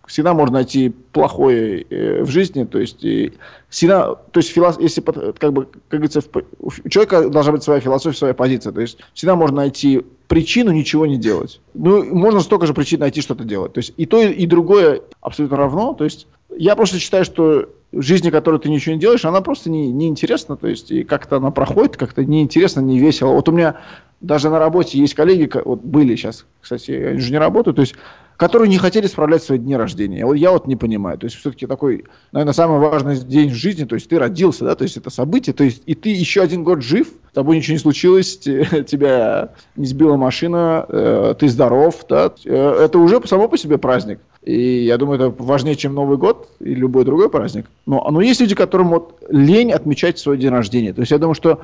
всегда 0.08 0.34
можно 0.34 0.56
найти 0.56 0.90
плохое 0.90 1.82
э, 1.82 2.24
в 2.24 2.30
жизни, 2.30 2.64
то 2.64 2.80
есть 2.80 3.04
и 3.04 3.34
всегда, 3.70 4.16
то 4.16 4.40
есть 4.40 4.52
филос, 4.52 4.78
если 4.80 5.02
как 5.02 5.54
бы 5.54 5.66
как 5.66 6.00
говорится, 6.00 6.22
у 6.60 6.90
человека 6.90 7.30
должна 7.30 7.54
быть 7.54 7.64
своя 7.64 7.80
философия, 7.80 8.18
своя 8.18 8.34
позиция, 8.34 8.72
то 8.72 8.82
есть 8.82 9.00
всегда 9.14 9.36
можно 9.36 9.58
найти 9.58 10.04
причину 10.28 10.72
ничего 10.72 11.06
не 11.06 11.18
делать. 11.18 11.62
Ну, 11.74 12.04
можно 12.04 12.40
столько 12.40 12.66
же 12.66 12.74
причин 12.74 13.00
найти 13.00 13.22
что-то 13.22 13.44
делать. 13.44 13.74
То 13.74 13.80
есть 13.80 13.94
и 13.98 14.06
то, 14.06 14.22
и 14.22 14.46
другое 14.46 15.02
абсолютно 15.22 15.58
равно. 15.58 15.94
То 15.94 16.04
есть 16.04 16.28
я 16.58 16.76
просто 16.76 17.00
считаю, 17.00 17.26
что 17.26 17.70
жизни, 17.92 18.30
которой 18.30 18.60
ты 18.60 18.70
ничего 18.70 18.96
не 18.96 19.02
делаешь, 19.02 19.26
она 19.26 19.42
просто 19.42 19.70
не, 19.70 19.92
не 19.92 20.08
интересна, 20.08 20.58
то 20.58 20.68
есть 20.68 20.92
и 20.92 21.04
как-то 21.04 21.38
она 21.38 21.52
проходит, 21.52 21.98
как-то 21.98 22.26
неинтересно, 22.26 22.82
не 22.82 23.00
весело. 23.00 23.32
Вот 23.32 23.48
у 23.50 23.52
меня 23.52 23.78
даже 24.22 24.50
на 24.50 24.60
работе 24.60 25.00
есть 25.00 25.14
коллеги, 25.14 25.50
вот 25.64 25.82
были 25.82 26.16
сейчас, 26.16 26.46
кстати, 26.62 26.92
они 26.92 27.20
же 27.20 27.32
не 27.32 27.38
работают, 27.38 27.76
то 27.76 27.82
есть 27.82 27.96
которые 28.38 28.68
не 28.68 28.78
хотели 28.78 29.08
справлять 29.08 29.44
свои 29.44 29.58
дни 29.58 29.76
рождения. 29.76 30.26
Вот 30.26 30.34
я 30.34 30.52
вот 30.52 30.68
не 30.68 30.76
понимаю. 30.76 31.18
То 31.18 31.26
есть 31.26 31.38
все-таки 31.38 31.68
такой, 31.68 32.06
наверное, 32.32 32.54
самый 32.54 32.80
важный 32.80 33.18
день 33.18 33.50
в 33.50 33.56
жизни, 33.56 33.86
то 33.86 33.96
есть 33.96 34.10
ты 34.10 34.20
родился, 34.20 34.66
да, 34.66 34.76
то 34.76 34.84
есть 34.84 34.98
это 34.98 35.10
событие, 35.10 35.54
то 35.54 35.64
есть 35.64 35.84
и 35.86 35.96
ты 35.96 36.10
еще 36.10 36.42
один 36.42 36.64
год 36.64 36.82
жив, 36.82 37.08
с 37.32 37.34
тобой 37.34 37.58
ничего 37.58 37.74
не 37.74 37.80
случилось, 37.80 38.38
тебя 38.38 39.52
не 39.76 39.86
сбила 39.86 40.18
машина, 40.18 40.86
э, 40.88 41.36
ты 41.40 41.48
здоров, 41.48 42.06
да, 42.10 42.34
э, 42.44 42.86
это 42.86 43.00
уже 43.00 43.26
само 43.26 43.48
по 43.48 43.58
себе 43.58 43.78
праздник. 43.78 44.20
И 44.42 44.84
я 44.84 44.98
думаю, 44.98 45.20
это 45.20 45.44
важнее, 45.44 45.76
чем 45.76 45.96
Новый 45.96 46.18
год 46.18 46.50
и 46.60 46.76
любой 46.76 47.04
другой 47.04 47.30
праздник. 47.30 47.66
Но, 47.88 48.08
но 48.12 48.22
есть 48.22 48.42
люди, 48.42 48.54
которым 48.54 48.90
вот 48.90 49.24
лень 49.28 49.72
отмечать 49.72 50.20
свой 50.20 50.38
день 50.38 50.52
рождения. 50.52 50.94
То 50.94 51.02
есть 51.02 51.12
я 51.12 51.18
думаю, 51.18 51.34
что 51.34 51.62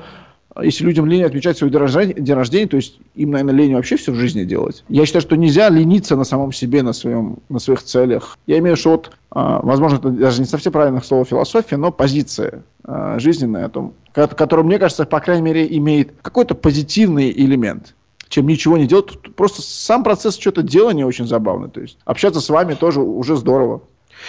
если 0.62 0.84
людям 0.84 1.06
лень 1.06 1.24
отмечать 1.24 1.58
свой 1.58 1.70
день 1.70 2.34
рождения, 2.34 2.68
то 2.68 2.78
есть 2.78 3.00
им, 3.16 3.32
наверное, 3.32 3.54
лень 3.54 3.74
вообще 3.74 3.96
все 3.96 4.12
в 4.12 4.16
жизни 4.16 4.44
делать. 4.44 4.84
Я 4.90 5.06
считаю, 5.06 5.22
что 5.22 5.36
нельзя 5.36 5.70
лениться 5.70 6.16
на 6.16 6.24
самом 6.24 6.52
себе, 6.52 6.84
на, 6.84 6.94
своем, 6.94 7.38
на 7.50 7.60
своих 7.60 7.84
целях. 7.84 8.38
Я 8.48 8.60
имею 8.60 8.76
в 8.76 8.80
виду, 8.80 8.82
что 8.82 8.92
вот, 8.92 9.12
а, 9.30 9.62
возможно, 9.62 9.98
это 9.98 10.10
даже 10.10 10.42
не 10.42 10.48
совсем 10.48 10.74
правильное 10.74 11.02
слово 11.02 11.26
философия, 11.26 11.78
но 11.78 11.92
позиция 11.92 12.64
а, 12.84 13.18
жизненная 13.20 13.66
о 13.66 13.70
том, 13.70 13.94
которая, 14.14 14.66
мне 14.66 14.78
кажется, 14.78 15.06
по 15.06 15.20
крайней 15.20 15.44
мере, 15.44 15.78
имеет 15.78 16.14
какой-то 16.22 16.56
позитивный 16.56 17.32
элемент 17.32 17.96
чем 18.32 18.48
ничего 18.48 18.78
не 18.78 18.88
делать. 18.88 19.10
Просто 19.36 19.62
сам 19.62 20.06
процесс 20.06 20.40
что-то 20.40 20.64
делания 20.64 21.06
очень 21.06 21.28
забавный. 21.28 21.70
То 21.70 21.82
есть 21.82 21.98
общаться 22.06 22.40
с 22.40 22.48
вами 22.48 22.76
тоже 22.76 23.02
уже 23.02 23.36
здорово. 23.36 23.82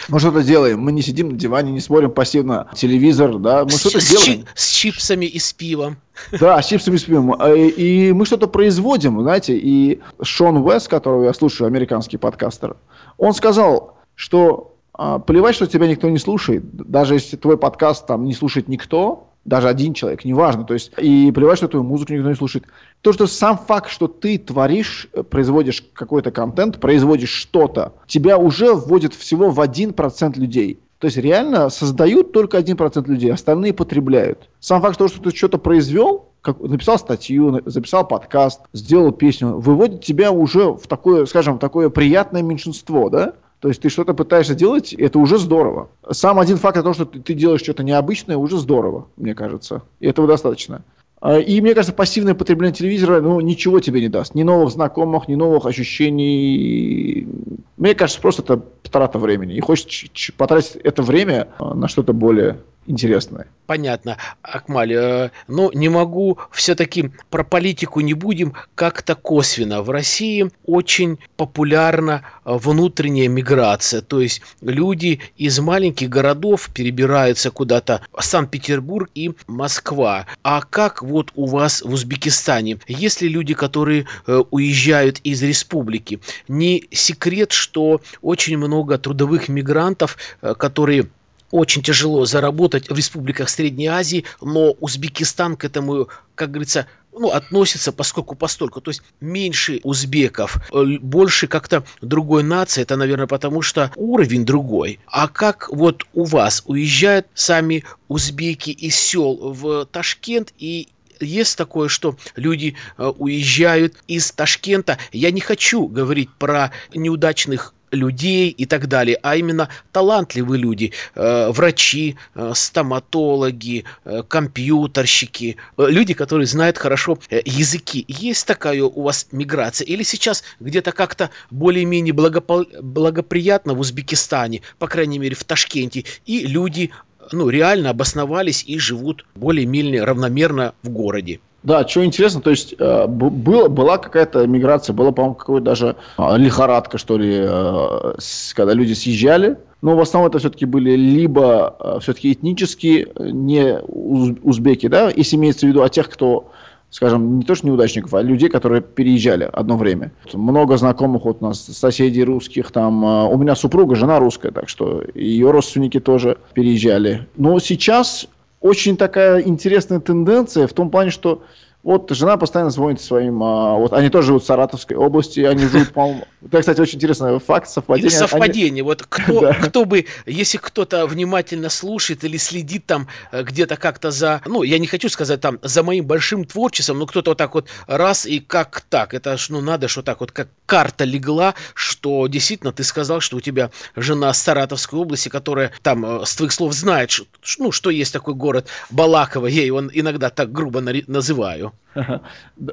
Мы 0.09 0.18
что-то 0.18 0.42
делаем, 0.42 0.81
мы 0.81 0.92
не 0.92 1.02
сидим 1.02 1.31
на 1.31 1.37
диване, 1.37 1.72
не 1.72 1.81
смотрим 1.81 2.11
пассивно 2.11 2.68
телевизор, 2.74 3.38
да, 3.38 3.64
мы 3.64 3.70
что-то 3.70 4.00
делаем. 4.00 4.46
с 4.55 4.70
чипсами 4.70 5.26
и 5.26 5.38
с 5.38 5.52
пивом. 5.52 5.96
Да, 6.38 6.61
с 6.61 6.66
чипсами 6.66 6.96
и 6.96 6.98
с 6.98 7.05
пивом. 7.05 7.37
А, 7.38 7.52
и 7.55 8.12
мы 8.12 8.26
что-то 8.26 8.46
производим, 8.46 9.20
знаете, 9.22 9.57
и 9.57 10.00
Шон 10.22 10.59
Уэс, 10.59 10.88
которого 10.88 11.24
я 11.24 11.35
слушаю, 11.35 11.66
американский 11.66 12.16
подкастер, 12.16 12.76
он 13.18 13.35
сказал, 13.35 13.96
что 14.14 14.76
а, 14.92 15.18
плевать, 15.18 15.55
что 15.55 15.66
тебя 15.66 15.87
никто 15.87 16.09
не 16.11 16.18
слушает, 16.18 16.64
даже 16.72 17.14
если 17.14 17.37
твой 17.37 17.57
подкаст 17.57 18.07
там 18.07 18.24
не 18.24 18.35
слушает 18.35 18.68
никто, 18.68 19.31
даже 19.44 19.68
один 19.68 19.94
человек, 19.94 20.24
неважно, 20.24 20.64
то 20.64 20.74
есть, 20.74 20.92
и 20.98 21.33
плевать, 21.33 21.59
что 21.59 21.68
твою 21.68 21.85
музыку 21.85 22.12
никто 22.12 22.28
не 22.28 22.35
слушает. 22.35 22.64
То, 23.00 23.12
что 23.12 23.26
сам 23.26 23.59
факт, 23.59 23.90
что 23.90 24.07
ты 24.07 24.38
творишь, 24.38 25.09
э, 25.12 25.22
производишь 25.22 25.85
какой-то 25.92 26.31
контент, 26.31 26.81
производишь 26.81 27.31
что-то, 27.33 27.94
тебя 28.07 28.38
уже 28.38 28.72
вводит 28.74 29.14
всего 29.14 29.50
в 29.50 29.61
1% 29.61 30.38
людей. 30.38 30.78
То 30.98 31.07
есть 31.07 31.16
реально 31.16 31.68
создают 31.68 32.31
только 32.31 32.59
1% 32.59 33.09
людей, 33.09 33.33
остальные 33.33 33.72
потребляют. 33.72 34.48
Сам 34.61 34.81
факт 34.81 34.98
того, 34.98 35.09
что 35.09 35.20
ты 35.20 35.37
что-то 35.37 35.59
произвел, 35.59 36.28
как, 36.42 36.61
написал 36.61 36.96
статью, 36.96 37.61
записал 37.64 38.07
подкаст, 38.07 38.61
сделал 38.72 39.11
песню, 39.11 39.59
выводит 39.59 40.05
тебя 40.05 40.31
уже 40.31 40.72
в 40.72 40.87
такое, 40.87 41.26
скажем, 41.26 41.59
такое 41.59 41.88
приятное 41.88 42.42
меньшинство, 42.42 43.11
да? 43.11 43.35
То 43.62 43.68
есть 43.68 43.81
ты 43.81 43.90
что-то 43.90 44.12
пытаешься 44.12 44.57
делать, 44.57 44.92
это 44.92 45.20
уже 45.20 45.38
здорово. 45.38 45.88
Сам 46.11 46.40
один 46.40 46.57
факт 46.57 46.77
о 46.79 46.83
том, 46.83 46.94
что 46.94 47.05
ты 47.05 47.33
делаешь 47.33 47.62
что-то 47.62 47.85
необычное, 47.85 48.37
уже 48.37 48.59
здорово, 48.59 49.07
мне 49.16 49.37
кажется. 49.37 49.83
И 50.01 50.09
этого 50.09 50.27
достаточно. 50.27 50.83
А, 51.20 51.38
и 51.38 51.61
мне 51.61 51.72
кажется, 51.72 51.94
пассивное 51.94 52.35
потребление 52.35 52.75
телевизора, 52.75 53.20
ну, 53.20 53.38
ничего 53.38 53.79
тебе 53.79 54.01
не 54.01 54.09
даст. 54.09 54.35
Ни 54.35 54.42
новых 54.42 54.72
знакомых, 54.72 55.29
ни 55.29 55.37
новых 55.37 55.66
ощущений. 55.66 57.29
Мне 57.77 57.94
кажется, 57.94 58.20
просто 58.20 58.42
это 58.42 58.61
трата 58.90 59.20
времени. 59.20 59.55
И 59.55 59.61
хочется 59.61 60.09
потратить 60.37 60.75
это 60.83 61.03
время 61.03 61.46
а, 61.61 61.72
на 61.75 61.87
что-то 61.87 62.12
более 62.12 62.59
интересное. 62.86 63.46
Понятно, 63.66 64.18
Акмаль. 64.42 64.92
Э, 64.92 65.30
но 65.48 65.70
не 65.72 65.88
могу, 65.88 66.38
все-таки 66.50 67.10
про 67.30 67.44
политику 67.44 68.00
не 68.00 68.12
будем, 68.12 68.54
как-то 68.74 69.14
косвенно. 69.14 69.82
В 69.82 69.90
России 69.90 70.50
очень 70.66 71.18
популярна 71.36 72.22
э, 72.44 72.54
внутренняя 72.54 73.28
миграция, 73.28 74.02
то 74.02 74.20
есть 74.20 74.42
люди 74.60 75.20
из 75.36 75.58
маленьких 75.60 76.08
городов 76.08 76.70
перебираются 76.74 77.50
куда-то 77.50 78.02
Санкт-Петербург 78.18 79.08
и 79.14 79.32
Москва. 79.46 80.26
А 80.42 80.60
как 80.60 81.02
вот 81.02 81.30
у 81.34 81.46
вас 81.46 81.82
в 81.82 81.92
Узбекистане? 81.92 82.78
Есть 82.88 83.22
ли 83.22 83.28
люди, 83.28 83.54
которые 83.54 84.06
э, 84.26 84.42
уезжают 84.50 85.20
из 85.20 85.42
республики? 85.42 86.20
Не 86.48 86.88
секрет, 86.90 87.52
что 87.52 88.00
очень 88.20 88.58
много 88.58 88.98
трудовых 88.98 89.48
мигрантов, 89.48 90.18
которые 90.58 91.08
очень 91.52 91.82
тяжело 91.82 92.24
заработать 92.24 92.90
в 92.90 92.96
республиках 92.96 93.48
Средней 93.48 93.86
Азии, 93.86 94.24
но 94.40 94.72
Узбекистан 94.80 95.56
к 95.56 95.64
этому, 95.64 96.08
как 96.34 96.50
говорится, 96.50 96.86
ну, 97.12 97.30
относится 97.30 97.92
поскольку 97.92 98.34
постольку. 98.34 98.80
То 98.80 98.90
есть 98.90 99.02
меньше 99.20 99.80
узбеков, 99.84 100.56
э, 100.72 100.98
больше 101.00 101.46
как-то 101.46 101.84
другой 102.00 102.42
нации. 102.42 102.82
Это, 102.82 102.96
наверное, 102.96 103.26
потому 103.26 103.62
что 103.62 103.92
уровень 103.96 104.46
другой. 104.46 104.98
А 105.06 105.28
как 105.28 105.68
вот 105.70 106.04
у 106.14 106.24
вас 106.24 106.62
уезжают 106.66 107.26
сами 107.34 107.84
узбеки 108.08 108.70
из 108.70 108.96
сел 108.96 109.52
в 109.52 109.86
Ташкент 109.86 110.52
и 110.58 110.88
есть 111.20 111.56
такое, 111.56 111.88
что 111.88 112.16
люди 112.34 112.76
э, 112.96 113.12
уезжают 113.18 113.94
из 114.08 114.32
Ташкента. 114.32 114.98
Я 115.12 115.30
не 115.30 115.40
хочу 115.40 115.86
говорить 115.86 116.30
про 116.38 116.72
неудачных 116.94 117.74
людей 117.92 118.48
и 118.50 118.66
так 118.66 118.88
далее, 118.88 119.18
а 119.22 119.37
именно 119.37 119.68
талантливые 119.92 120.61
люди, 120.61 120.92
э, 121.14 121.50
врачи, 121.50 122.16
э, 122.35 122.52
стоматологи, 122.55 123.85
э, 124.05 124.22
компьютерщики, 124.26 125.57
люди, 125.76 126.14
которые 126.14 126.46
знают 126.46 126.78
хорошо 126.78 127.18
языки. 127.31 128.05
Есть 128.09 128.46
такая 128.46 128.83
у 128.83 129.02
вас 129.02 129.28
миграция? 129.31 129.87
Или 129.87 130.02
сейчас 130.02 130.42
где-то 130.59 130.92
как-то 130.92 131.31
более-менее 131.50 132.14
благопол... 132.14 132.66
благоприятно 132.81 133.74
в 133.74 133.81
Узбекистане, 133.81 134.62
по 134.78 134.88
крайней 134.88 135.18
мере 135.18 135.37
в 135.37 135.44
Ташкенте, 135.44 136.05
и 136.24 136.46
люди 136.46 136.90
ну, 137.31 137.48
реально 137.48 137.90
обосновались 137.90 138.64
и 138.66 138.78
живут 138.78 139.26
более-менее 139.35 140.05
равномерно 140.05 140.74
в 140.83 140.88
городе? 140.88 141.40
Да, 141.62 141.87
что 141.87 142.05
интересно, 142.05 142.40
то 142.40 142.51
есть 142.51 142.75
э, 142.77 143.07
было, 143.07 143.68
была 143.68 143.98
какая-то 143.98 144.46
миграция, 144.46 144.94
была, 144.94 145.12
по-моему, 145.12 145.37
какая-то 145.37 145.62
даже 145.62 145.96
э, 146.18 146.37
лихорадка, 146.37 146.98
что 146.98 147.16
ли, 147.16 147.37
э, 147.38 148.14
с, 148.18 148.53
когда 148.55 148.72
люди 148.72 148.94
съезжали. 148.94 149.59
Но 149.81 149.96
в 149.96 150.01
основном 150.01 150.29
это 150.29 150.38
все-таки 150.38 150.64
были 150.64 150.96
либо 150.96 151.77
э, 151.79 151.98
все-таки 152.01 152.33
этнические, 152.33 153.09
э, 153.14 153.31
не 153.31 153.79
уз, 153.81 154.37
узбеки, 154.42 154.88
да, 154.88 155.12
если 155.14 155.37
имеется 155.37 155.66
в 155.66 155.68
виду 155.68 155.83
о 155.83 155.88
тех, 155.88 156.09
кто, 156.09 156.51
скажем, 156.90 157.38
не 157.38 157.44
то 157.44 157.55
что 157.55 157.68
неудачников, 157.68 158.12
а 158.14 158.22
людей, 158.22 158.48
которые 158.48 158.83
переезжали 158.83 159.48
одно 159.53 159.77
время. 159.77 160.11
Много 160.33 160.77
знакомых 160.77 161.25
вот 161.25 161.38
у 161.42 161.44
нас, 161.44 161.61
соседей 161.61 162.25
русских, 162.25 162.72
там, 162.72 163.05
э, 163.05 163.25
у 163.29 163.37
меня 163.38 163.55
супруга, 163.55 163.94
жена 163.94 164.18
русская, 164.18 164.51
так 164.51 164.68
что 164.68 165.05
ее 165.14 165.53
родственники 165.53 166.01
тоже 166.01 166.38
переезжали. 166.55 167.29
Но 167.37 167.61
сейчас 167.61 168.27
очень 168.62 168.96
такая 168.96 169.42
интересная 169.42 170.01
тенденция 170.01 170.66
в 170.66 170.72
том 170.72 170.90
плане, 170.90 171.11
что 171.11 171.42
вот 171.82 172.10
жена 172.10 172.36
постоянно 172.36 172.70
звонит 172.70 173.00
своим, 173.00 173.42
а, 173.42 173.76
вот 173.76 173.92
они 173.92 174.08
тоже 174.08 174.28
живут 174.28 174.44
в 174.44 174.46
Саратовской 174.46 174.96
области, 174.96 175.40
они 175.40 175.66
живут, 175.66 175.88
по-моему, 175.92 176.24
это, 176.44 176.60
кстати, 176.60 176.80
очень 176.80 176.96
интересный 176.96 177.38
факт, 177.40 177.68
совпадение. 177.68 178.10
Совпадение, 178.10 178.70
они... 178.70 178.82
вот 178.82 179.02
кто, 179.08 179.40
да. 179.40 179.54
кто 179.54 179.84
бы, 179.84 180.06
если 180.24 180.58
кто-то 180.58 181.06
внимательно 181.06 181.68
слушает 181.68 182.22
или 182.22 182.36
следит 182.36 182.86
там 182.86 183.08
э, 183.32 183.42
где-то 183.42 183.76
как-то 183.76 184.10
за, 184.12 184.42
ну, 184.46 184.62
я 184.62 184.78
не 184.78 184.86
хочу 184.86 185.08
сказать 185.08 185.40
там 185.40 185.58
за 185.62 185.82
моим 185.82 186.06
большим 186.06 186.44
творчеством, 186.44 186.98
но 186.98 187.06
кто-то 187.06 187.32
вот 187.32 187.38
так 187.38 187.54
вот 187.54 187.66
раз 187.88 188.26
и 188.26 188.38
как 188.38 188.82
так, 188.88 189.12
это 189.12 189.36
ж, 189.36 189.48
ну, 189.50 189.60
надо, 189.60 189.88
что 189.88 190.02
так 190.02 190.20
вот 190.20 190.30
как 190.30 190.48
карта 190.66 191.04
легла, 191.04 191.54
что 191.74 192.28
действительно 192.28 192.72
ты 192.72 192.84
сказал, 192.84 193.20
что 193.20 193.38
у 193.38 193.40
тебя 193.40 193.70
жена 193.96 194.32
с 194.32 194.40
Саратовской 194.40 195.00
области, 195.00 195.28
которая 195.28 195.72
там 195.82 196.04
э, 196.04 196.26
с 196.26 196.36
твоих 196.36 196.52
слов 196.52 196.72
знает, 196.74 197.10
ну, 197.58 197.72
что 197.72 197.90
есть 197.90 198.12
такой 198.12 198.34
город 198.34 198.68
Балаково, 198.90 199.48
я 199.48 199.64
его 199.64 199.82
иногда 199.92 200.30
так 200.30 200.52
грубо 200.52 200.80
называю. 200.80 201.71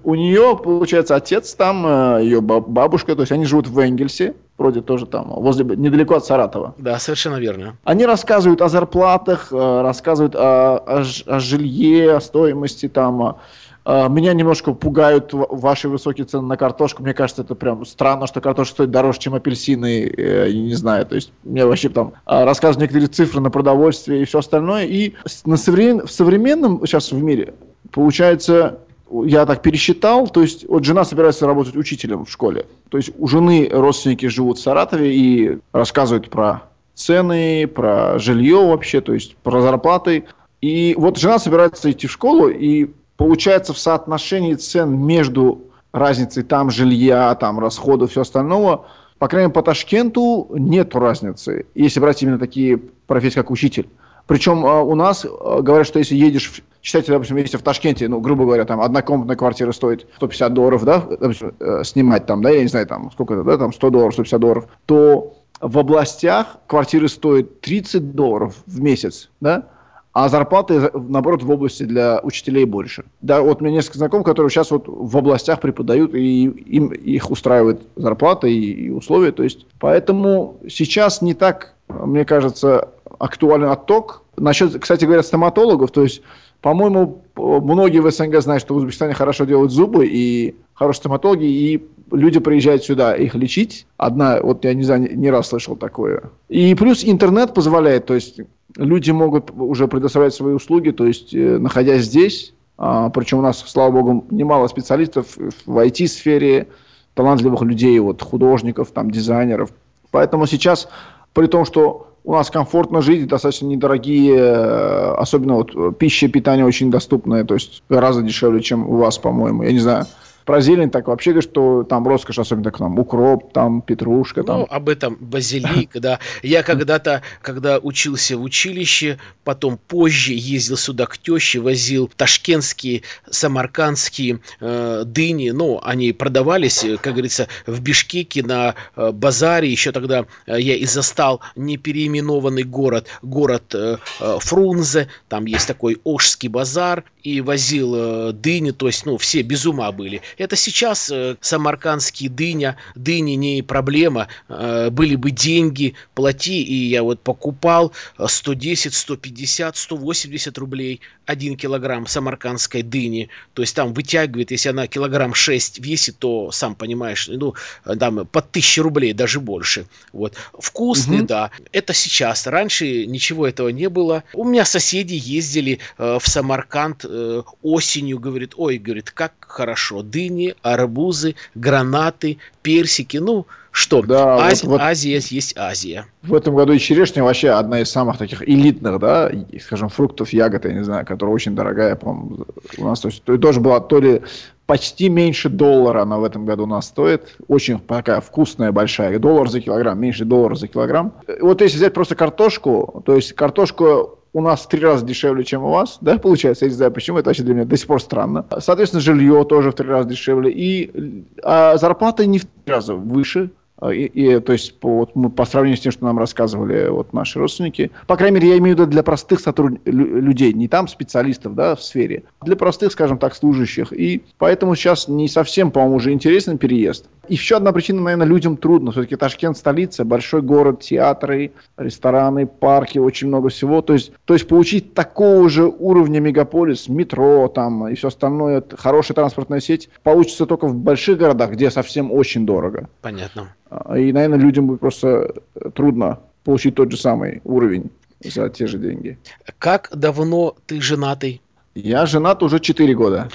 У 0.03 0.15
нее, 0.15 0.57
получается, 0.62 1.15
отец 1.15 1.53
там, 1.53 1.85
э, 1.85 2.23
ее 2.23 2.41
бабушка, 2.41 3.15
то 3.15 3.21
есть 3.21 3.31
они 3.31 3.45
живут 3.45 3.67
в 3.67 3.77
Энгельсе, 3.79 4.35
вроде 4.57 4.81
тоже 4.81 5.05
там, 5.05 5.27
возле, 5.27 5.65
недалеко 5.65 6.15
от 6.15 6.25
Саратова. 6.25 6.75
Да, 6.77 6.99
совершенно 6.99 7.35
верно. 7.35 7.75
Они 7.83 8.05
рассказывают 8.05 8.62
о 8.62 8.69
зарплатах, 8.69 9.51
э, 9.51 9.81
рассказывают 9.81 10.35
о, 10.35 10.77
о, 10.77 11.03
о 11.25 11.39
жилье, 11.39 12.15
о 12.15 12.21
стоимости 12.21 12.88
там, 12.88 13.38
э, 13.85 14.07
меня 14.09 14.33
немножко 14.33 14.73
пугают 14.73 15.31
ваши 15.33 15.89
высокие 15.89 16.25
цены 16.25 16.47
на 16.47 16.55
картошку. 16.55 17.03
Мне 17.03 17.13
кажется, 17.13 17.41
это 17.41 17.55
прям 17.55 17.85
странно, 17.85 18.25
что 18.25 18.39
картошка 18.39 18.73
стоит 18.73 18.91
дороже, 18.91 19.19
чем 19.19 19.35
апельсины. 19.35 20.13
Я 20.15 20.53
не 20.53 20.75
знаю. 20.75 21.05
То 21.05 21.15
есть 21.15 21.33
мне 21.43 21.65
вообще 21.65 21.89
там 21.89 22.13
рассказывают 22.25 22.81
некоторые 22.81 23.07
цифры 23.09 23.41
на 23.41 23.49
продовольствие 23.49 24.21
и 24.21 24.25
все 24.25 24.39
остальное. 24.39 24.85
И 24.85 25.15
на 25.45 25.57
современ... 25.57 26.05
в 26.05 26.12
современном 26.12 26.85
сейчас 26.85 27.12
в 27.12 27.21
мире 27.21 27.53
получается 27.91 28.79
я 29.25 29.45
так 29.45 29.61
пересчитал, 29.61 30.27
то 30.27 30.41
есть 30.41 30.67
вот 30.67 30.83
жена 30.83 31.03
собирается 31.03 31.47
работать 31.47 31.75
учителем 31.75 32.25
в 32.25 32.31
школе. 32.31 32.65
То 32.89 32.97
есть 32.97 33.11
у 33.17 33.27
жены 33.27 33.69
родственники 33.71 34.27
живут 34.27 34.57
в 34.57 34.61
Саратове 34.61 35.13
и 35.13 35.59
рассказывают 35.71 36.29
про 36.29 36.63
цены, 36.95 37.67
про 37.67 38.19
жилье 38.19 38.67
вообще, 38.67 39.01
то 39.01 39.13
есть 39.13 39.35
про 39.37 39.61
зарплаты. 39.61 40.25
И 40.61 40.95
вот 40.97 41.17
жена 41.17 41.39
собирается 41.39 41.89
идти 41.91 42.07
в 42.07 42.11
школу, 42.11 42.49
и 42.49 42.89
получается 43.17 43.73
в 43.73 43.79
соотношении 43.79 44.55
цен 44.55 44.93
между 44.93 45.61
разницей 45.91 46.43
там 46.43 46.69
жилья, 46.69 47.33
там 47.35 47.59
расходов, 47.59 48.11
все 48.11 48.21
остального, 48.21 48.85
по 49.19 49.27
крайней 49.27 49.47
мере, 49.47 49.53
по 49.53 49.61
Ташкенту 49.61 50.47
нет 50.51 50.95
разницы, 50.95 51.65
если 51.75 51.99
брать 51.99 52.23
именно 52.23 52.39
такие 52.39 52.77
профессии, 52.77 53.35
как 53.35 53.51
учитель. 53.51 53.89
Причем 54.27 54.65
а, 54.65 54.81
у 54.81 54.95
нас 54.95 55.25
а, 55.25 55.61
говорят, 55.61 55.87
что 55.87 55.99
если 55.99 56.15
едешь, 56.15 56.61
считайте, 56.81 57.11
допустим, 57.11 57.37
если 57.37 57.57
в 57.57 57.61
Ташкенте, 57.61 58.07
ну, 58.07 58.19
грубо 58.19 58.45
говоря, 58.45 58.65
там 58.65 58.81
однокомнатная 58.81 59.35
квартира 59.35 59.71
стоит 59.71 60.07
150 60.15 60.53
долларов, 60.53 60.85
да, 60.85 60.99
допустим, 60.99 61.53
э, 61.59 61.83
снимать 61.83 62.25
там, 62.25 62.41
да, 62.41 62.49
я 62.49 62.61
не 62.61 62.67
знаю, 62.67 62.87
там, 62.87 63.11
сколько 63.11 63.33
это, 63.33 63.43
да, 63.43 63.57
там 63.57 63.73
100 63.73 63.89
долларов, 63.89 64.13
150 64.13 64.39
долларов, 64.39 64.67
то 64.85 65.35
в 65.61 65.77
областях 65.77 66.57
квартиры 66.67 67.09
стоят 67.09 67.61
30 67.61 68.13
долларов 68.13 68.55
в 68.65 68.81
месяц, 68.81 69.29
да, 69.41 69.65
а 70.11 70.27
зарплаты, 70.27 70.89
наоборот, 70.93 71.43
в 71.43 71.51
области 71.51 71.83
для 71.83 72.19
учителей 72.23 72.65
больше. 72.65 73.05
Да, 73.21 73.41
вот 73.41 73.61
у 73.61 73.65
меня 73.65 73.75
несколько 73.75 73.99
знакомых, 73.99 74.25
которые 74.25 74.49
сейчас 74.49 74.71
вот 74.71 74.85
в 74.87 75.17
областях 75.17 75.61
преподают, 75.61 76.15
и 76.15 76.45
им 76.45 76.87
их 76.87 77.29
устраивает 77.29 77.81
зарплата 77.95 78.47
и, 78.47 78.59
и 78.59 78.89
условия. 78.89 79.31
То 79.31 79.43
есть, 79.43 79.67
поэтому 79.79 80.57
сейчас 80.67 81.21
не 81.21 81.35
так, 81.35 81.75
мне 81.87 82.25
кажется, 82.25 82.89
актуален 83.19 83.69
отток. 83.69 84.23
Насчет, 84.35 84.79
кстати 84.81 85.05
говоря, 85.05 85.21
стоматологов, 85.21 85.91
то 85.91 86.01
есть, 86.01 86.21
по-моему, 86.61 87.21
многие 87.35 87.99
в 87.99 88.11
СНГ 88.11 88.41
знают, 88.41 88.61
что 88.61 88.73
в 88.73 88.77
Узбекистане 88.77 89.13
хорошо 89.13 89.45
делают 89.45 89.71
зубы 89.71 90.05
и 90.07 90.55
хорошие 90.73 90.99
стоматологи, 90.99 91.45
и 91.45 91.87
люди 92.11 92.39
приезжают 92.39 92.83
сюда 92.83 93.15
их 93.15 93.35
лечить. 93.35 93.85
Одна, 93.97 94.39
вот 94.41 94.65
я 94.65 94.73
не 94.73 94.83
знаю, 94.83 95.17
не 95.17 95.29
раз 95.29 95.47
слышал 95.47 95.75
такое. 95.75 96.23
И 96.49 96.75
плюс 96.75 97.03
интернет 97.05 97.53
позволяет, 97.53 98.05
то 98.07 98.15
есть 98.15 98.41
люди 98.75 99.11
могут 99.11 99.51
уже 99.51 99.87
предоставлять 99.87 100.33
свои 100.33 100.53
услуги, 100.53 100.91
то 100.91 101.05
есть 101.05 101.33
э, 101.33 101.57
находясь 101.57 102.03
здесь, 102.03 102.53
а, 102.77 103.09
причем 103.09 103.39
у 103.39 103.41
нас, 103.41 103.59
слава 103.59 103.91
богу, 103.91 104.25
немало 104.29 104.67
специалистов 104.67 105.37
в 105.65 105.77
IT-сфере, 105.77 106.67
талантливых 107.13 107.61
людей, 107.61 107.99
вот 107.99 108.21
художников, 108.21 108.91
там 108.91 109.11
дизайнеров. 109.11 109.71
Поэтому 110.11 110.45
сейчас, 110.45 110.87
при 111.33 111.47
том, 111.47 111.65
что 111.65 112.08
у 112.23 112.34
нас 112.34 112.49
комфортно 112.49 113.01
жить, 113.01 113.27
достаточно 113.27 113.65
недорогие, 113.65 114.36
э, 114.36 115.13
особенно 115.15 115.55
вот 115.55 115.97
пища, 115.97 116.27
питание 116.27 116.65
очень 116.65 116.91
доступное, 116.91 117.43
то 117.43 117.53
есть 117.53 117.84
гораздо 117.89 118.21
дешевле, 118.21 118.62
чем 118.62 118.88
у 118.88 118.97
вас, 118.97 119.17
по-моему. 119.17 119.63
Я 119.63 119.71
не 119.71 119.79
знаю, 119.79 120.05
про 120.49 120.62
зелень 120.62 120.89
так 120.89 121.07
вообще 121.07 121.29
говорят, 121.29 121.47
что 121.47 121.83
там 121.83 122.07
роскошь, 122.07 122.39
особенно 122.39 122.63
так 122.63 122.79
там 122.79 122.97
укроп, 122.97 123.53
там 123.53 123.83
петрушка. 123.83 124.41
Там. 124.41 124.62
Ну, 124.62 124.67
об 124.67 124.89
этом 124.89 125.15
базилик, 125.19 125.91
да. 125.93 126.17
Я 126.41 126.63
когда-то, 126.63 127.21
когда 127.43 127.77
учился 127.77 128.35
в 128.35 128.41
училище, 128.41 129.19
потом 129.43 129.77
позже 129.77 130.33
ездил 130.33 130.75
сюда 130.75 131.05
к 131.05 131.19
теще, 131.19 131.59
возил 131.59 132.09
ташкентские, 132.17 133.03
самаркандские 133.29 134.39
э, 134.59 135.03
дыни. 135.05 135.51
Ну, 135.51 135.79
они 135.83 136.13
продавались, 136.13 136.83
э, 136.83 136.97
как 136.97 137.13
говорится, 137.13 137.47
в 137.67 137.79
Бишкеке 137.79 138.41
на 138.41 138.73
э, 138.95 139.12
базаре. 139.12 139.69
Еще 139.69 139.91
тогда 139.91 140.25
э, 140.47 140.59
я 140.59 140.75
и 140.75 140.85
застал 140.85 141.41
непереименованный 141.55 142.63
город, 142.63 143.05
город 143.21 143.75
э, 143.75 143.97
э, 144.19 144.38
Фрунзе. 144.39 145.09
Там 145.27 145.45
есть 145.45 145.67
такой 145.67 146.01
Ошский 146.03 146.49
базар. 146.49 147.03
И 147.23 147.41
возил 147.41 147.95
э, 147.95 148.32
дыни, 148.34 148.71
то 148.71 148.88
есть, 148.88 149.05
ну, 149.05 149.17
все 149.17 149.41
без 149.41 149.65
ума 149.65 149.91
были. 149.91 150.21
Это 150.38 150.55
сейчас 150.55 151.12
э, 151.12 151.36
самаркандские 151.41 152.29
дыня, 152.29 152.77
дыни 152.95 153.32
не 153.32 153.62
проблема. 153.62 154.27
Э, 154.47 154.89
были 154.89 155.15
бы 155.15 155.32
деньги, 155.32 155.95
плати, 156.15 156.63
и 156.63 156.88
я 156.88 157.03
вот 157.03 157.21
покупал 157.21 157.91
110, 158.23 158.93
150, 158.93 159.75
180 159.75 160.58
рублей 160.58 161.01
один 161.25 161.58
килограмм 161.58 162.08
самаркандской 162.08 162.82
дыни. 162.82 163.29
То 163.53 163.62
есть 163.62 163.75
там 163.75 163.93
вытягивает, 163.93 164.51
если 164.51 164.69
она 164.69 164.88
килограмм 164.88 165.34
6 165.34 165.79
весит, 165.79 166.17
то 166.17 166.51
сам 166.51 166.75
понимаешь, 166.75 167.27
ну, 167.27 167.53
там 167.84 168.25
по 168.25 168.39
1000 168.39 168.82
рублей, 168.82 169.13
даже 169.13 169.39
больше. 169.39 169.88
Вот. 170.13 170.36
Вкусный, 170.58 171.19
угу. 171.19 171.27
да. 171.27 171.51
Это 171.71 171.93
сейчас. 171.93 172.47
Раньше 172.47 173.05
ничего 173.05 173.47
этого 173.47 173.69
не 173.69 173.89
было. 173.89 174.23
У 174.34 174.43
меня 174.43 174.65
соседи 174.65 175.13
ездили 175.13 175.79
э, 175.97 176.17
в 176.19 176.27
Самарканд 176.27 177.05
э, 177.09 177.41
осенью, 177.63 178.19
говорит, 178.19 178.53
ой, 178.55 178.77
говорит, 178.77 179.11
как 179.11 179.33
хорошо, 179.39 180.03
дыни 180.03 180.55
арбузы, 180.61 181.35
гранаты, 181.55 182.37
персики. 182.61 183.17
Ну, 183.17 183.45
что, 183.71 184.01
да, 184.01 184.45
Ази... 184.45 184.65
вот, 184.65 184.81
Азия 184.81 185.19
есть 185.21 185.57
Азия. 185.57 186.05
В 186.23 186.33
этом 186.33 186.55
году 186.55 186.73
и 186.73 186.79
черешня 186.79 187.23
вообще 187.23 187.49
одна 187.49 187.81
из 187.81 187.89
самых 187.89 188.17
таких 188.17 188.47
элитных, 188.47 188.99
да, 188.99 189.31
скажем, 189.62 189.89
фруктов, 189.89 190.33
ягод, 190.33 190.65
я 190.65 190.73
не 190.73 190.83
знаю, 190.83 191.05
которая 191.05 191.33
очень 191.33 191.55
дорогая, 191.55 191.95
по-моему, 191.95 192.45
у 192.77 192.85
нас 192.85 192.99
то 192.99 193.10
есть, 193.10 193.23
тоже 193.23 193.60
была 193.60 193.79
то 193.79 193.99
ли 193.99 194.21
почти 194.69 195.10
меньше 195.10 195.49
доллара 195.49 196.03
она 196.03 196.19
в 196.19 196.23
этом 196.23 196.45
году 196.45 196.63
у 196.63 196.67
нас 196.67 196.85
стоит. 196.85 197.35
Очень 197.47 197.79
такая 197.79 198.21
вкусная, 198.21 198.71
большая. 198.71 199.17
Доллар 199.17 199.49
за 199.49 199.62
килограмм, 199.62 199.99
меньше 199.99 200.25
доллара 200.25 200.53
за 200.53 200.67
килограмм. 200.67 201.13
Вот 201.41 201.62
если 201.62 201.77
взять 201.77 201.93
просто 201.95 202.15
картошку, 202.15 203.01
то 203.03 203.15
есть 203.15 203.33
картошку 203.33 204.18
у 204.34 204.42
нас 204.42 204.62
в 204.62 204.67
три 204.67 204.82
раза 204.82 205.06
дешевле, 205.06 205.44
чем 205.44 205.63
у 205.63 205.71
вас, 205.71 205.98
да, 206.02 206.17
получается, 206.17 206.65
я 206.65 206.69
не 206.69 206.75
знаю 206.75 206.92
почему, 206.92 207.17
это 207.17 207.30
вообще 207.30 207.44
для 207.44 207.54
меня 207.54 207.65
до 207.65 207.77
сих 207.77 207.88
пор 207.88 208.02
странно. 208.02 208.46
Соответственно, 208.60 209.02
жилье 209.02 209.44
тоже 209.44 209.71
в 209.71 209.75
три 209.75 209.88
раза 209.88 210.08
дешевле, 210.08 210.52
и 210.52 211.25
а 211.44 211.77
зарплата 211.77 212.25
не 212.25 212.40
в 212.40 212.46
три 212.46 212.73
раза 212.73 212.96
выше, 212.96 213.52
и, 213.88 214.06
и, 214.06 214.40
то 214.40 214.54
есть 214.54 214.80
по, 214.80 215.00
вот, 215.00 215.15
мы, 215.15 215.30
по 215.30 215.46
сравнению 215.46 215.77
с 215.77 215.82
тем, 215.82 215.92
что 215.92 216.06
нам 216.06 216.19
рассказывали 216.19 216.90
вот, 216.90 217.13
наши 217.13 217.40
родственники, 217.40 217.92
по 218.08 218.17
крайней 218.17 218.36
мере, 218.36 218.50
я 218.50 218.58
имею 218.58 218.75
в 218.75 218.80
виду 218.80 218.90
для 218.90 219.04
простых 219.04 219.40
сотруд... 219.40 219.80
людей, 219.86 220.54
не 220.54 220.67
там 220.67 220.88
специалистов 220.88 221.56
да, 221.56 221.75
в 221.75 221.84
сфере, 221.84 222.23
для 222.42 222.56
простых, 222.56 222.92
скажем 222.92 223.17
так, 223.17 223.36
служащих. 223.36 223.94
И 223.94 224.23
поэтому 224.38 224.75
сейчас 224.75 225.08
не 225.08 225.27
совсем, 225.27 225.71
по-моему, 225.71 225.96
уже 225.96 226.12
интересен 226.12 226.58
переезд. 226.58 227.06
И 227.30 227.34
еще 227.34 227.58
одна 227.58 227.71
причина, 227.71 228.02
наверное, 228.02 228.27
людям 228.27 228.58
трудно. 228.58 228.92
Все-таки 228.92 229.15
Ташкент 229.15 229.56
столица, 229.56 230.04
большой 230.04 230.42
город, 230.42 230.82
театры, 230.82 231.52
рестораны, 231.77 232.48
парки, 232.48 232.98
очень 232.98 233.27
много 233.27 233.50
всего. 233.50 233.82
То 233.82 233.94
есть, 233.94 234.12
то 234.25 234.34
есть 234.34 234.48
получить 234.48 234.94
такого 234.94 235.50
же 235.50 235.67
уровня 235.67 236.19
мегаполис, 236.19 236.90
метро 236.90 237.48
там 237.48 237.88
и 237.88 237.96
все 237.96 238.08
остальное, 238.08 238.63
хорошая 238.77 239.15
транспортная 239.15 239.60
сеть, 239.60 239.90
получится 240.04 240.46
только 240.46 240.67
в 240.67 240.75
больших 240.75 241.19
городах, 241.19 241.52
где 241.52 241.69
совсем 241.69 242.12
очень 242.12 242.46
дорого. 242.46 242.90
Понятно. 243.02 243.56
А, 243.69 243.97
и, 243.97 244.11
наверное, 244.11 244.39
людям 244.39 244.67
будет 244.67 244.79
просто 244.79 245.33
трудно 245.73 246.19
получить 246.43 246.75
тот 246.75 246.91
же 246.91 246.97
самый 246.97 247.41
уровень 247.43 247.91
за 248.23 248.49
те 248.49 248.67
же 248.67 248.77
деньги. 248.77 249.17
Как 249.57 249.89
давно 249.93 250.55
ты 250.65 250.81
женатый? 250.81 251.41
Я 251.75 252.05
женат 252.05 252.43
уже 252.43 252.59
4 252.59 252.95
года. 252.95 253.29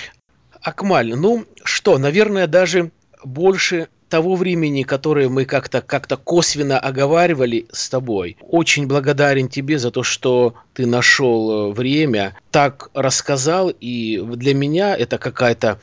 Акмаль, 0.60 1.14
ну 1.14 1.44
что, 1.62 1.98
наверное, 1.98 2.46
даже 2.46 2.90
больше 3.22 3.88
того 4.14 4.36
времени, 4.36 4.84
которое 4.84 5.28
мы 5.28 5.44
как-то 5.44 5.82
как 5.82 6.06
косвенно 6.22 6.78
оговаривали 6.78 7.66
с 7.72 7.88
тобой. 7.88 8.36
Очень 8.40 8.86
благодарен 8.86 9.48
тебе 9.48 9.76
за 9.76 9.90
то, 9.90 10.04
что 10.04 10.54
ты 10.74 10.86
нашел 10.86 11.70
э, 11.70 11.72
время, 11.72 12.36
так 12.50 12.90
рассказал, 12.94 13.70
и 13.70 14.20
для 14.20 14.54
меня 14.54 14.94
это 14.94 15.18
какая-то 15.18 15.80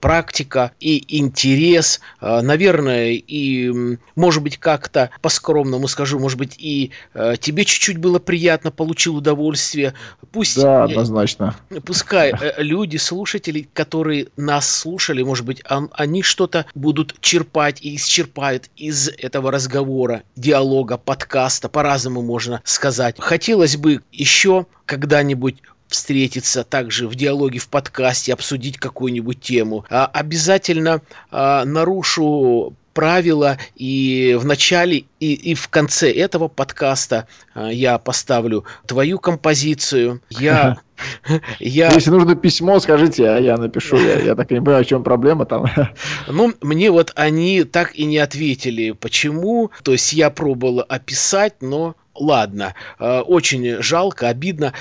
практика 0.00 0.72
и 0.78 1.18
интерес, 1.18 2.00
э, 2.20 2.40
наверное, 2.40 3.12
и, 3.12 3.98
может 4.14 4.42
быть, 4.42 4.58
как-то 4.58 5.10
по-скромному 5.20 5.88
скажу, 5.88 6.18
может 6.18 6.38
быть, 6.38 6.56
и 6.58 6.90
э, 7.14 7.34
тебе 7.40 7.64
чуть-чуть 7.64 7.98
было 7.98 8.18
приятно, 8.18 8.70
получил 8.70 9.16
удовольствие. 9.16 9.94
Пусть, 10.32 10.60
да, 10.60 10.84
однозначно. 10.84 11.56
Пускай 11.84 12.32
люди, 12.58 12.96
слушатели, 12.96 13.68
которые 13.72 14.28
нас 14.36 14.70
слушали, 14.70 15.22
может 15.22 15.44
быть, 15.44 15.62
они 15.66 16.22
что-то 16.22 16.66
будут 16.74 17.16
черпать 17.20 17.71
черпать 17.72 17.82
и 17.82 17.96
исчерпают 17.96 18.70
из 18.76 19.08
этого 19.08 19.50
разговора, 19.50 20.22
диалога, 20.36 20.98
подкаста, 20.98 21.68
по-разному 21.68 22.22
можно 22.22 22.60
сказать. 22.64 23.16
Хотелось 23.18 23.76
бы 23.76 24.02
еще 24.12 24.66
когда-нибудь 24.86 25.62
встретиться 25.92 26.64
также 26.64 27.08
в 27.08 27.14
диалоге 27.14 27.58
в 27.58 27.68
подкасте, 27.68 28.32
обсудить 28.32 28.78
какую-нибудь 28.78 29.40
тему. 29.40 29.84
А, 29.90 30.06
обязательно 30.06 31.02
а, 31.30 31.64
нарушу 31.64 32.74
правила, 32.92 33.56
и 33.74 34.36
в 34.38 34.44
начале 34.44 35.04
и, 35.18 35.32
и 35.32 35.54
в 35.54 35.68
конце 35.68 36.12
этого 36.12 36.48
подкаста 36.48 37.26
а, 37.54 37.68
я 37.70 37.98
поставлю 37.98 38.64
твою 38.86 39.18
композицию. 39.18 40.20
Я, 40.28 40.78
я... 41.58 41.92
Если 41.92 42.10
нужно 42.10 42.34
письмо, 42.34 42.80
скажите, 42.80 43.28
а 43.28 43.38
я 43.38 43.56
напишу. 43.56 43.96
Я, 43.96 44.20
я 44.20 44.34
так 44.34 44.50
и 44.50 44.54
не 44.54 44.60
понимаю, 44.60 44.84
в 44.84 44.88
чем 44.88 45.02
проблема 45.02 45.46
там. 45.46 45.66
Ну, 46.28 46.52
мне 46.60 46.90
вот 46.90 47.12
они 47.14 47.64
так 47.64 47.94
и 47.94 48.04
не 48.04 48.18
ответили, 48.18 48.92
почему. 48.92 49.70
То 49.82 49.92
есть 49.92 50.12
я 50.12 50.30
пробовал 50.30 50.84
описать, 50.86 51.62
но 51.62 51.94
ладно. 52.14 52.74
Очень 52.98 53.82
жалко, 53.82 54.28
обидно. 54.28 54.74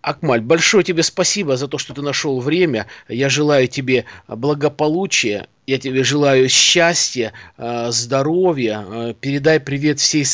Акмаль, 0.00 0.40
большое 0.40 0.84
тебе 0.84 1.02
спасибо 1.02 1.56
за 1.56 1.68
то, 1.68 1.78
что 1.78 1.94
ты 1.94 2.02
нашел 2.02 2.40
время. 2.40 2.86
Я 3.08 3.28
желаю 3.28 3.68
тебе 3.68 4.04
благополучия 4.26 5.48
я 5.68 5.78
тебе 5.78 6.02
желаю 6.02 6.48
счастья, 6.48 7.34
э, 7.58 7.90
здоровья. 7.90 8.82
Э, 8.90 9.14
передай 9.20 9.60
привет 9.60 10.00
всей 10.00 10.24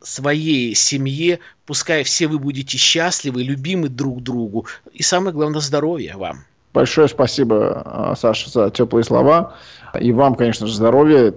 своей 0.00 0.76
семье. 0.76 1.40
Пускай 1.66 2.04
все 2.04 2.28
вы 2.28 2.38
будете 2.38 2.78
счастливы, 2.78 3.42
любимы 3.42 3.88
друг 3.88 4.22
другу. 4.22 4.66
И 4.92 5.02
самое 5.02 5.32
главное, 5.34 5.58
здоровья 5.60 6.16
вам. 6.16 6.44
Большое 6.72 7.08
спасибо, 7.08 8.12
э, 8.12 8.14
Саша, 8.16 8.48
за 8.48 8.70
теплые 8.70 9.02
слова. 9.02 9.56
И 10.00 10.12
вам, 10.12 10.36
конечно 10.36 10.68
же, 10.68 10.74
здоровья, 10.74 11.34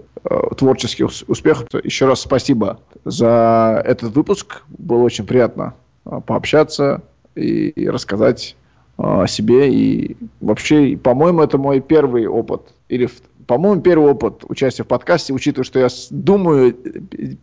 творческих 0.55 1.07
успехов. 1.27 1.67
Еще 1.83 2.05
раз 2.05 2.21
спасибо 2.21 2.79
за 3.05 3.81
этот 3.83 4.13
выпуск. 4.13 4.61
Было 4.67 5.01
очень 5.01 5.25
приятно 5.25 5.73
пообщаться 6.03 7.01
и 7.38 7.89
рассказать 7.89 8.55
о 8.97 9.27
себе. 9.27 9.71
И 9.71 10.17
вообще, 10.41 10.97
по-моему, 10.97 11.41
это 11.41 11.57
мой 11.57 11.81
первый 11.81 12.25
опыт. 12.27 12.73
Или 12.89 13.09
по-моему, 13.47 13.81
первый 13.81 14.11
опыт 14.11 14.43
участия 14.47 14.83
в 14.83 14.88
подкасте, 14.88 15.33
учитывая, 15.33 15.63
что 15.63 15.79
я 15.79 15.88
думаю 16.09 16.73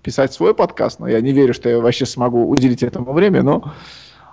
писать 0.03 0.35
свой 0.35 0.55
подкаст, 0.55 1.01
но 1.01 1.09
я 1.09 1.21
не 1.21 1.33
верю, 1.33 1.55
что 1.55 1.69
я 1.71 1.81
вообще 1.81 2.05
смогу 2.05 2.47
уделить 2.49 2.83
этому 2.83 3.13
время, 3.13 3.43
но 3.43 3.73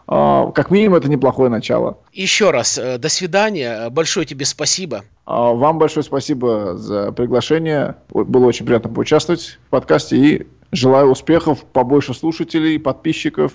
Uh, 0.07 0.51
как 0.51 0.72
минимум, 0.72 0.97
это 0.97 1.09
неплохое 1.09 1.49
начало. 1.49 1.99
Еще 2.12 2.51
раз, 2.51 2.78
э, 2.78 2.97
до 2.97 3.07
свидания. 3.07 3.89
Большое 3.89 4.26
тебе 4.26 4.43
спасибо. 4.43 5.05
Uh, 5.26 5.55
вам 5.55 5.78
большое 5.78 6.03
спасибо 6.03 6.76
за 6.76 7.14
приглашение. 7.14 7.95
Было 8.09 8.47
очень 8.47 8.66
приятно 8.66 8.89
поучаствовать 8.89 9.59
в 9.68 9.70
подкасте. 9.70 10.18
И 10.18 10.47
желаю 10.74 11.12
успехов, 11.12 11.64
побольше 11.64 12.14
слушателей, 12.14 12.78
подписчиков 12.78 13.53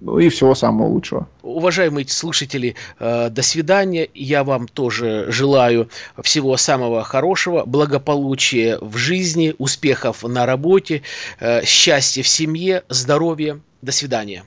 ну 0.00 0.18
и 0.18 0.28
всего 0.28 0.54
самого 0.54 0.88
лучшего. 0.88 1.28
Уважаемые 1.42 2.06
слушатели, 2.08 2.74
э, 2.98 3.30
до 3.30 3.42
свидания. 3.42 4.08
Я 4.14 4.44
вам 4.44 4.68
тоже 4.68 5.26
желаю 5.28 5.88
всего 6.22 6.56
самого 6.56 7.02
хорошего, 7.02 7.64
благополучия 7.64 8.78
в 8.80 8.96
жизни, 8.96 9.54
успехов 9.58 10.22
на 10.22 10.46
работе, 10.46 11.02
э, 11.40 11.64
счастья 11.64 12.22
в 12.22 12.28
семье, 12.28 12.82
здоровья. 12.88 13.60
До 13.82 13.92
свидания. 13.92 14.44